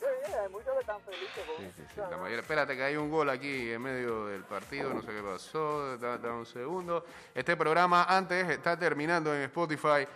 Sí, 0.01 0.07
sí, 0.25 0.33
hay 0.33 0.49
muchos 0.49 0.73
que 0.73 0.81
están 0.81 1.01
felices 1.03 1.45
con 1.47 1.57
Sí, 1.67 1.73
sí, 1.77 1.83
sí. 1.95 2.01
La 2.11 2.17
mayoría- 2.17 2.41
Espérate 2.41 2.75
que 2.75 2.85
hay 2.85 2.97
un 2.97 3.11
gol 3.11 3.29
aquí 3.29 3.71
en 3.73 3.83
medio 3.83 4.27
del 4.29 4.45
partido, 4.45 4.95
no 4.95 5.03
sé 5.03 5.09
qué 5.09 5.23
pasó. 5.23 5.99
Da, 5.99 6.17
da 6.17 6.33
un 6.33 6.47
segundo. 6.47 7.05
Este 7.35 7.55
programa 7.55 8.05
antes 8.05 8.49
está 8.49 8.79
terminando 8.79 9.35
en 9.35 9.43
Spotify, 9.43 10.09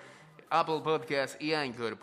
Apple 0.49 0.81
Podcast 0.83 1.39
y 1.43 1.53
Anchor. 1.53 1.99